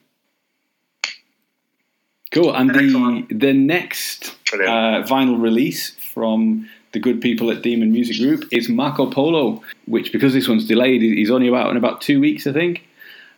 [2.32, 2.54] Cool.
[2.54, 8.16] And the the next uh, vinyl release from the the good people at Demon Music
[8.16, 12.20] Group is Marco Polo, which because this one's delayed, he's only out in about two
[12.20, 12.85] weeks, I think.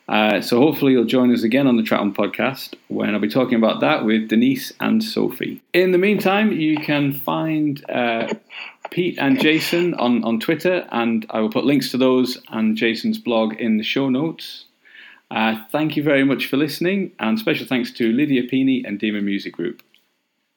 [0.08, 3.28] Uh, so hopefully you'll join us again on the Track On podcast when I'll be
[3.28, 5.62] talking about that with Denise and Sophie.
[5.74, 8.32] In the meantime, you can find uh,
[8.90, 13.18] Pete and Jason on, on Twitter, and I will put links to those and Jason's
[13.18, 14.64] blog in the show notes.
[15.30, 19.26] Uh, thank you very much for listening, and special thanks to Lydia Pini and Demon
[19.26, 19.82] Music Group.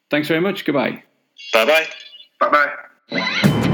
[0.09, 0.63] Thanks very much.
[0.63, 1.03] Goodbye.
[1.51, 1.87] Bye bye.
[2.39, 2.49] Bye
[3.09, 3.67] bye.